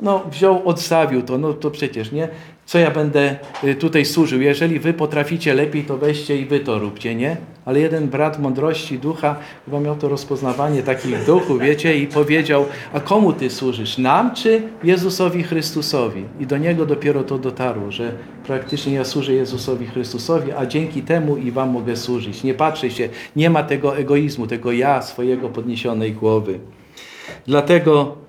no 0.01 0.23
wziął, 0.31 0.61
odstawił 0.65 1.21
to, 1.21 1.37
no 1.37 1.53
to 1.53 1.71
przecież, 1.71 2.11
nie? 2.11 2.27
Co 2.71 2.79
ja 2.79 2.91
będę 2.91 3.35
y, 3.63 3.75
tutaj 3.75 4.05
służył? 4.05 4.41
Jeżeli 4.41 4.79
wy 4.79 4.93
potraficie 4.93 5.53
lepiej, 5.53 5.83
to 5.83 5.97
weźcie 5.97 6.37
i 6.37 6.45
wy 6.45 6.59
to 6.59 6.79
róbcie, 6.79 7.15
nie? 7.15 7.37
Ale 7.65 7.79
jeden 7.79 8.07
brat 8.07 8.39
mądrości 8.39 8.99
ducha 8.99 9.35
chyba 9.65 9.79
miał 9.79 9.95
to 9.95 10.09
rozpoznawanie 10.09 10.83
takich 10.83 11.25
duchów, 11.25 11.61
wiecie, 11.61 11.97
i 11.97 12.07
powiedział, 12.07 12.65
a 12.93 12.99
komu 12.99 13.33
ty 13.33 13.49
służysz? 13.49 13.97
Nam 13.97 14.35
czy 14.35 14.61
Jezusowi 14.83 15.43
Chrystusowi? 15.43 16.23
I 16.39 16.47
do 16.47 16.57
niego 16.57 16.85
dopiero 16.85 17.23
to 17.23 17.37
dotarło, 17.37 17.91
że 17.91 18.11
praktycznie 18.45 18.93
ja 18.93 19.05
służę 19.05 19.33
Jezusowi 19.33 19.85
Chrystusowi, 19.85 20.51
a 20.51 20.65
dzięki 20.65 21.01
temu 21.01 21.37
i 21.37 21.51
wam 21.51 21.69
mogę 21.69 21.95
służyć. 21.95 22.43
Nie 22.43 22.53
patrzę 22.53 22.91
się, 22.91 23.09
nie 23.35 23.49
ma 23.49 23.63
tego 23.63 23.97
egoizmu, 23.97 24.47
tego 24.47 24.71
ja 24.71 25.01
swojego 25.01 25.49
podniesionej 25.49 26.13
głowy. 26.13 26.59
Dlatego 27.47 28.20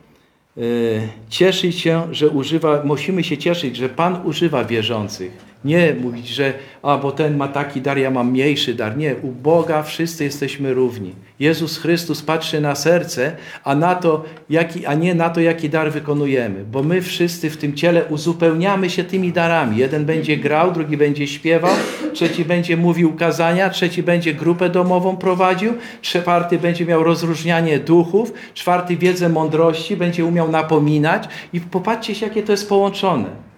cieszyć 1.28 1.78
się, 1.78 2.14
że 2.14 2.28
używa, 2.28 2.82
musimy 2.84 3.24
się 3.24 3.38
cieszyć, 3.38 3.76
że 3.76 3.88
Pan 3.88 4.26
używa 4.26 4.64
wierzących. 4.64 5.51
Nie 5.64 5.94
mówić, 6.00 6.28
że 6.28 6.52
a 6.82 6.98
bo 6.98 7.12
ten 7.12 7.36
ma 7.36 7.48
taki 7.48 7.80
dar, 7.80 7.98
ja 7.98 8.10
mam 8.10 8.30
mniejszy 8.30 8.74
dar. 8.74 8.96
Nie, 8.96 9.16
u 9.16 9.32
Boga 9.32 9.82
wszyscy 9.82 10.24
jesteśmy 10.24 10.74
równi. 10.74 11.14
Jezus 11.40 11.78
Chrystus 11.78 12.22
patrzy 12.22 12.60
na 12.60 12.74
serce, 12.74 13.36
a, 13.64 13.74
na 13.74 13.94
to, 13.94 14.24
jaki, 14.50 14.86
a 14.86 14.94
nie 14.94 15.14
na 15.14 15.30
to, 15.30 15.40
jaki 15.40 15.68
dar 15.70 15.92
wykonujemy. 15.92 16.64
Bo 16.64 16.82
my 16.82 17.02
wszyscy 17.02 17.50
w 17.50 17.56
tym 17.56 17.74
ciele 17.74 18.04
uzupełniamy 18.04 18.90
się 18.90 19.04
tymi 19.04 19.32
darami. 19.32 19.76
Jeden 19.76 20.04
będzie 20.04 20.36
grał, 20.36 20.72
drugi 20.72 20.96
będzie 20.96 21.26
śpiewał, 21.26 21.74
trzeci 22.12 22.44
będzie 22.44 22.76
mówił 22.76 23.16
kazania, 23.16 23.70
trzeci 23.70 24.02
będzie 24.02 24.34
grupę 24.34 24.70
domową 24.70 25.16
prowadził, 25.16 25.72
czwarty 26.02 26.58
będzie 26.58 26.86
miał 26.86 27.04
rozróżnianie 27.04 27.78
duchów, 27.78 28.32
czwarty 28.54 28.96
wiedzę 28.96 29.28
mądrości, 29.28 29.96
będzie 29.96 30.24
umiał 30.24 30.50
napominać. 30.50 31.28
I 31.52 31.60
popatrzcie 31.60 32.14
się, 32.14 32.26
jakie 32.26 32.42
to 32.42 32.52
jest 32.52 32.68
połączone. 32.68 33.51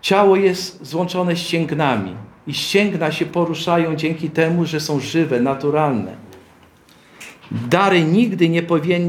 Ciało 0.00 0.36
jest 0.36 0.86
złączone 0.86 1.36
ścięgnami 1.36 2.14
i 2.46 2.54
ścięgna 2.54 3.12
się 3.12 3.26
poruszają 3.26 3.96
dzięki 3.96 4.30
temu, 4.30 4.64
że 4.64 4.80
są 4.80 5.00
żywe, 5.00 5.40
naturalne. 5.40 6.16
Dary 7.50 8.04
nigdy 8.04 8.48
nie, 8.48 8.62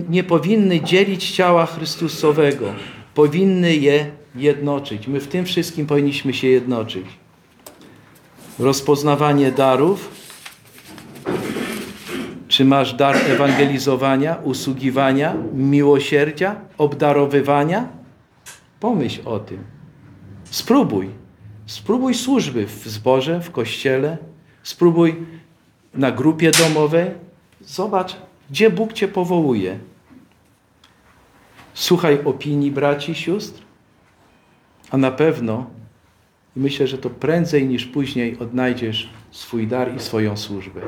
nie 0.10 0.24
powinny 0.24 0.82
dzielić 0.82 1.32
ciała 1.32 1.66
Chrystusowego, 1.66 2.74
powinny 3.16 3.76
je 3.76 4.06
jednoczyć. 4.36 5.08
My 5.08 5.20
w 5.20 5.28
tym 5.28 5.46
wszystkim 5.46 5.88
powinniśmy 5.88 6.34
się 6.34 6.48
jednoczyć. 6.48 7.06
Rozpoznawanie 8.60 9.52
darów. 9.52 10.20
Czy 12.48 12.66
masz 12.66 12.94
dar 12.94 13.16
ewangelizowania, 13.16 14.36
usługiwania, 14.44 15.36
miłosierdzia, 15.54 16.56
obdarowywania? 16.78 17.88
Pomyśl 18.80 19.22
o 19.26 19.40
tym. 19.40 19.79
Spróbuj. 20.50 21.10
Spróbuj 21.66 22.14
służby 22.14 22.66
w 22.66 22.88
zborze, 22.88 23.42
w 23.42 23.52
kościele. 23.52 24.18
Spróbuj 24.64 25.16
na 25.94 26.12
grupie 26.12 26.52
domowej. 26.52 27.12
Zobacz, 27.62 28.16
gdzie 28.50 28.70
Bóg 28.70 28.94
Cię 28.94 29.08
powołuje. 29.08 29.80
Słuchaj 31.74 32.20
opinii 32.26 32.72
braci, 32.72 33.16
sióstr, 33.16 33.62
a 34.92 34.98
na 34.98 35.12
pewno 35.12 35.66
myślę, 36.56 36.88
że 36.88 36.98
to 36.98 37.10
prędzej 37.10 37.68
niż 37.68 37.86
później 37.86 38.40
odnajdziesz 38.40 39.10
swój 39.32 39.68
dar 39.68 39.96
i 39.96 40.00
swoją 40.00 40.38
służbę. 40.38 40.82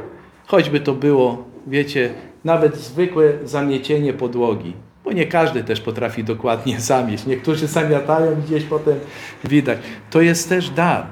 Choćby 0.48 0.80
to 0.80 0.94
było, 0.94 1.46
wiecie, 1.68 2.14
nawet 2.44 2.78
zwykłe 2.78 3.34
zamiecienie 3.44 4.14
podłogi. 4.14 4.74
Bo 5.12 5.16
nie 5.16 5.26
każdy 5.26 5.64
też 5.64 5.82
potrafi 5.82 6.24
dokładnie 6.24 6.80
zamieść. 6.92 7.26
Niektórzy 7.26 7.68
zamiatają 7.68 8.42
gdzieś 8.42 8.64
potem 8.64 9.00
widać. 9.44 9.80
To 10.10 10.22
jest 10.22 10.50
też 10.50 10.70
dar. 10.70 11.06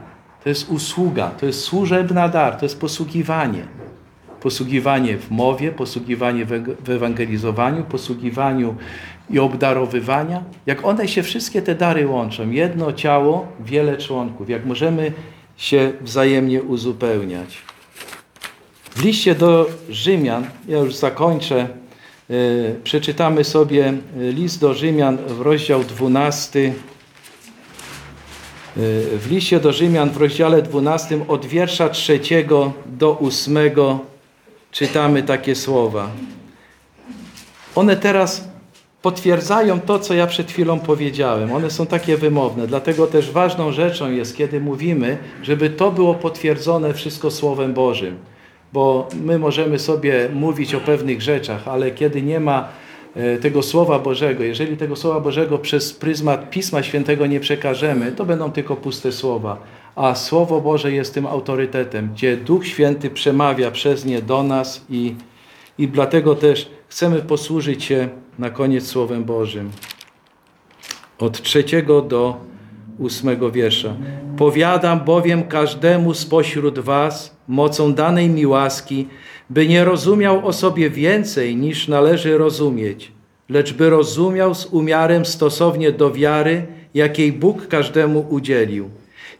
To 0.43 0.49
jest 0.49 0.69
usługa. 0.69 1.27
To 1.27 1.45
jest 1.45 1.62
służebna 1.62 2.29
dar. 2.29 2.55
To 2.55 2.65
jest 2.65 2.79
posługiwanie. 2.79 3.63
Posługiwanie 4.41 5.17
w 5.17 5.31
mowie, 5.31 5.71
posługiwanie 5.71 6.45
w 6.85 6.89
ewangelizowaniu, 6.89 7.83
posługiwaniu 7.83 8.75
i 9.29 9.39
obdarowywania. 9.39 10.43
Jak 10.65 10.85
one 10.85 11.07
się 11.07 11.23
wszystkie 11.23 11.62
te 11.62 11.75
dary 11.75 12.07
łączą. 12.07 12.51
Jedno 12.51 12.93
ciało, 12.93 13.47
wiele 13.59 13.97
członków. 13.97 14.49
Jak 14.49 14.65
możemy 14.65 15.12
się 15.57 15.91
wzajemnie 16.01 16.63
uzupełniać. 16.63 17.57
W 18.91 19.03
liście 19.03 19.35
do 19.35 19.69
Rzymian, 19.89 20.45
ja 20.67 20.77
już 20.77 20.95
zakończę, 20.95 21.67
przeczytamy 22.84 23.44
sobie 23.44 23.86
e, 23.88 24.32
list 24.32 24.60
do 24.60 24.74
Rzymian 24.74 25.18
w 25.18 25.42
rozdział 25.42 25.84
12. 25.84 26.60
E, 26.60 26.72
w 29.18 29.28
liście 29.30 29.60
do 29.60 29.74
Rzymian 29.74 30.10
w 30.10 30.18
rozdziale 30.18 30.62
12 30.62 31.20
od 31.28 31.46
wiersza 31.46 31.89
3 31.89 32.20
do 32.86 33.20
8 33.20 33.58
czytamy 34.72 35.24
takie 35.24 35.56
słowa. 35.56 36.10
One 37.76 37.98
teraz 37.98 38.48
potwierdzają 39.02 39.80
to, 39.80 40.00
co 40.00 40.13
ja 40.13 40.28
przed 40.28 40.52
chwilą 40.52 40.80
powiedziałem. 40.80 41.52
One 41.52 41.72
są 41.72 41.86
takie 41.86 42.18
wymowne. 42.18 42.68
Dlatego 42.68 43.08
też 43.08 43.32
ważną 43.32 43.72
rzeczą 43.72 44.12
jest, 44.12 44.38
kiedy 44.38 44.60
mówimy, 44.60 45.18
żeby 45.44 45.70
to 45.70 45.92
było 45.92 46.13
potwierdzone 46.13 46.94
wszystko 46.94 47.32
Słowem 47.32 47.74
Bożym 47.74 48.18
bo 48.73 49.08
my 49.23 49.39
możemy 49.39 49.79
sobie 49.79 50.29
mówić 50.34 50.75
o 50.75 50.79
pewnych 50.79 51.21
rzeczach, 51.21 51.67
ale 51.67 51.91
kiedy 51.91 52.21
nie 52.21 52.39
ma 52.39 52.67
e, 53.15 53.38
tego 53.38 53.63
Słowa 53.63 53.99
Bożego, 53.99 54.43
jeżeli 54.43 54.77
tego 54.77 54.95
Słowa 54.95 55.19
Bożego 55.19 55.58
przez 55.58 55.93
pryzmat 55.93 56.49
Pisma 56.49 56.84
Świętego 56.84 57.25
nie 57.25 57.39
przekażemy, 57.39 58.12
to 58.12 58.25
będą 58.25 58.51
tylko 58.51 58.75
puste 58.75 59.12
słowa. 59.12 59.58
A 59.95 60.15
Słowo 60.15 60.62
Boże 60.62 60.91
jest 60.91 61.13
tym 61.13 61.27
autorytetem, 61.27 62.10
gdzie 62.13 62.38
Duch 62.38 62.67
Święty 62.67 63.10
przemawia 63.10 63.71
przez 63.71 64.05
nie 64.05 64.21
do 64.21 64.43
nas 64.43 64.86
i, 64.89 65.15
i 65.77 65.88
dlatego 65.88 66.36
też 66.36 66.69
chcemy 66.88 67.21
posłużyć 67.21 67.84
się 67.84 68.10
na 68.39 68.49
koniec 68.49 68.88
Słowem 68.88 69.23
Bożym. 69.23 69.71
Od 71.19 71.41
trzeciego 71.41 72.01
do 72.01 72.48
ósmego 72.99 73.51
wiersza. 73.51 73.95
Powiadam 74.38 74.99
bowiem 74.99 75.43
każdemu 75.43 76.13
spośród 76.13 76.79
was 76.79 77.35
mocą 77.47 77.93
danej 77.93 78.29
mi 78.29 78.45
łaski, 78.45 79.07
by 79.49 79.67
nie 79.67 79.85
rozumiał 79.85 80.47
o 80.47 80.53
sobie 80.53 80.89
więcej 80.89 81.55
niż 81.55 81.88
należy 81.88 82.38
rozumieć, 82.38 83.12
lecz 83.49 83.73
by 83.73 83.89
rozumiał 83.89 84.55
z 84.55 84.65
umiarem 84.65 85.25
stosownie 85.25 85.91
do 85.91 86.12
wiary, 86.12 86.65
jakiej 86.93 87.31
Bóg 87.33 87.67
każdemu 87.67 88.25
udzielił. 88.29 88.89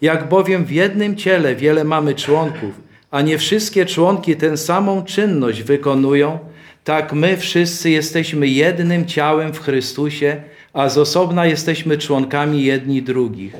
Jak 0.02 0.30
bowiem 0.30 0.66
w 0.66 0.72
jednym 0.72 1.16
ciele 1.16 1.56
wiele 1.56 1.84
mamy 1.84 2.16
członków, 2.16 2.82
a 3.12 3.22
nie 3.22 3.38
wszystkie 3.38 3.86
członki 3.86 4.36
tę 4.36 4.58
samą 4.58 5.04
czynność 5.04 5.64
wykonują, 5.64 6.40
tak 6.84 7.14
my 7.14 7.38
wszyscy 7.38 7.90
jesteśmy 7.90 8.48
jednym 8.48 9.06
ciałem 9.06 9.54
w 9.54 9.60
Chrystusie, 9.60 10.44
a 10.80 10.90
z 10.90 10.98
osobna 10.98 11.46
jesteśmy 11.46 11.98
członkami 11.98 12.64
jedni 12.64 13.02
drugich. 13.02 13.56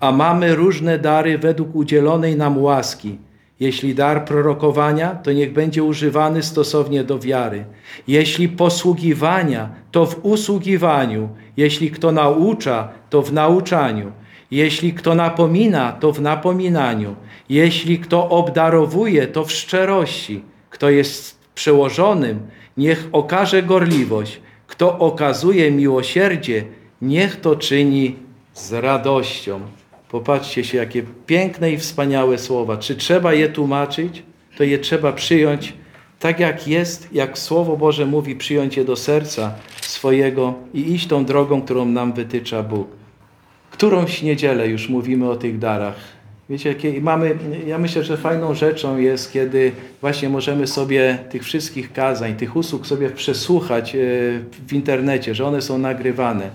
A 0.00 0.12
mamy 0.12 0.54
różne 0.54 0.98
dary 0.98 1.38
według 1.38 1.74
udzielonej 1.74 2.36
nam 2.36 2.58
łaski. 2.58 3.18
Jeśli 3.60 3.94
dar 3.94 4.24
prorokowania, 4.24 5.14
to 5.14 5.32
niech 5.32 5.52
będzie 5.52 5.82
używany 5.82 6.42
stosownie 6.42 7.04
do 7.04 7.18
wiary. 7.18 7.64
Jeśli 8.08 8.48
posługiwania, 8.48 9.70
to 9.90 10.06
w 10.06 10.24
usługiwaniu. 10.24 11.28
Jeśli 11.56 11.90
kto 11.90 12.12
naucza, 12.12 12.88
to 13.10 13.22
w 13.22 13.32
nauczaniu. 13.32 14.12
Jeśli 14.50 14.92
kto 14.92 15.14
napomina, 15.14 15.92
to 15.92 16.12
w 16.12 16.20
napominaniu. 16.20 17.14
Jeśli 17.48 17.98
kto 17.98 18.28
obdarowuje, 18.28 19.26
to 19.26 19.44
w 19.44 19.52
szczerości. 19.52 20.42
Kto 20.70 20.90
jest 20.90 21.38
przełożonym, 21.54 22.40
niech 22.76 23.08
okaże 23.12 23.62
gorliwość. 23.62 24.40
Kto 24.70 24.98
okazuje 24.98 25.70
miłosierdzie, 25.70 26.64
niech 27.02 27.40
to 27.40 27.56
czyni 27.56 28.16
z 28.54 28.72
radością. 28.72 29.60
Popatrzcie 30.10 30.64
się, 30.64 30.78
jakie 30.78 31.02
piękne 31.26 31.72
i 31.72 31.78
wspaniałe 31.78 32.38
słowa. 32.38 32.76
Czy 32.76 32.96
trzeba 32.96 33.34
je 33.34 33.48
tłumaczyć? 33.48 34.22
To 34.56 34.64
je 34.64 34.78
trzeba 34.78 35.12
przyjąć 35.12 35.72
tak, 36.18 36.40
jak 36.40 36.68
jest, 36.68 37.08
jak 37.12 37.38
Słowo 37.38 37.76
Boże 37.76 38.06
mówi, 38.06 38.36
przyjąć 38.36 38.76
je 38.76 38.84
do 38.84 38.96
serca 38.96 39.54
swojego 39.80 40.54
i 40.74 40.92
iść 40.92 41.06
tą 41.06 41.24
drogą, 41.24 41.62
którą 41.62 41.84
nam 41.84 42.12
wytycza 42.12 42.62
Bóg. 42.62 42.88
Którąś 43.70 44.22
niedzielę 44.22 44.68
już 44.68 44.88
mówimy 44.88 45.30
o 45.30 45.36
tych 45.36 45.58
darach. 45.58 46.19
Wiecie, 46.50 46.74
mamy, 47.00 47.38
ja 47.66 47.78
myślę, 47.78 48.04
że 48.04 48.16
fajną 48.16 48.54
rzeczą 48.54 48.98
jest, 48.98 49.32
kiedy 49.32 49.72
właśnie 50.00 50.28
możemy 50.28 50.66
sobie 50.66 51.18
tych 51.30 51.44
wszystkich 51.44 51.92
kazań, 51.92 52.34
tych 52.34 52.56
usług 52.56 52.86
sobie 52.86 53.10
przesłuchać 53.10 53.94
e, 53.94 53.98
w 54.68 54.72
internecie, 54.72 55.34
że 55.34 55.46
one 55.46 55.62
są 55.62 55.78
nagrywane. 55.78 56.50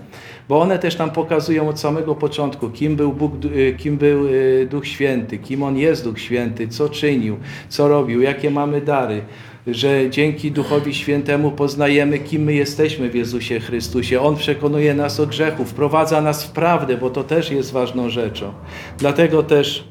Bo 0.48 0.60
one 0.60 0.78
też 0.78 0.98
nam 0.98 1.10
pokazują 1.10 1.68
od 1.68 1.80
samego 1.80 2.14
początku, 2.14 2.70
kim 2.70 2.96
był, 2.96 3.12
Bóg, 3.12 3.32
e, 3.44 3.72
kim 3.72 3.96
był 3.96 4.26
e, 4.26 4.66
Duch 4.66 4.86
Święty, 4.86 5.38
kim 5.38 5.62
On 5.62 5.76
jest 5.76 6.04
Duch 6.04 6.20
Święty, 6.20 6.68
co 6.68 6.88
czynił, 6.88 7.36
co 7.68 7.88
robił, 7.88 8.20
jakie 8.20 8.50
mamy 8.50 8.80
dary 8.80 9.22
że 9.66 10.10
dzięki 10.10 10.52
Duchowi 10.52 10.94
Świętemu 10.94 11.50
poznajemy, 11.50 12.18
kim 12.18 12.42
my 12.42 12.54
jesteśmy 12.54 13.10
w 13.10 13.14
Jezusie 13.14 13.60
Chrystusie. 13.60 14.20
On 14.20 14.36
przekonuje 14.36 14.94
nas 14.94 15.20
o 15.20 15.26
grzechu, 15.26 15.64
wprowadza 15.64 16.20
nas 16.20 16.44
w 16.44 16.50
prawdę, 16.50 16.96
bo 16.96 17.10
to 17.10 17.24
też 17.24 17.50
jest 17.50 17.72
ważną 17.72 18.10
rzeczą. 18.10 18.52
Dlatego 18.98 19.42
też, 19.42 19.84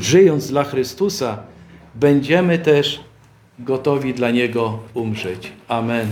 żyjąc 0.00 0.50
dla 0.50 0.64
Chrystusa, 0.64 1.38
będziemy 1.94 2.58
też 2.58 3.00
gotowi 3.58 4.14
dla 4.14 4.30
Niego 4.30 4.78
umrzeć. 4.94 5.52
Amen. 5.68 6.06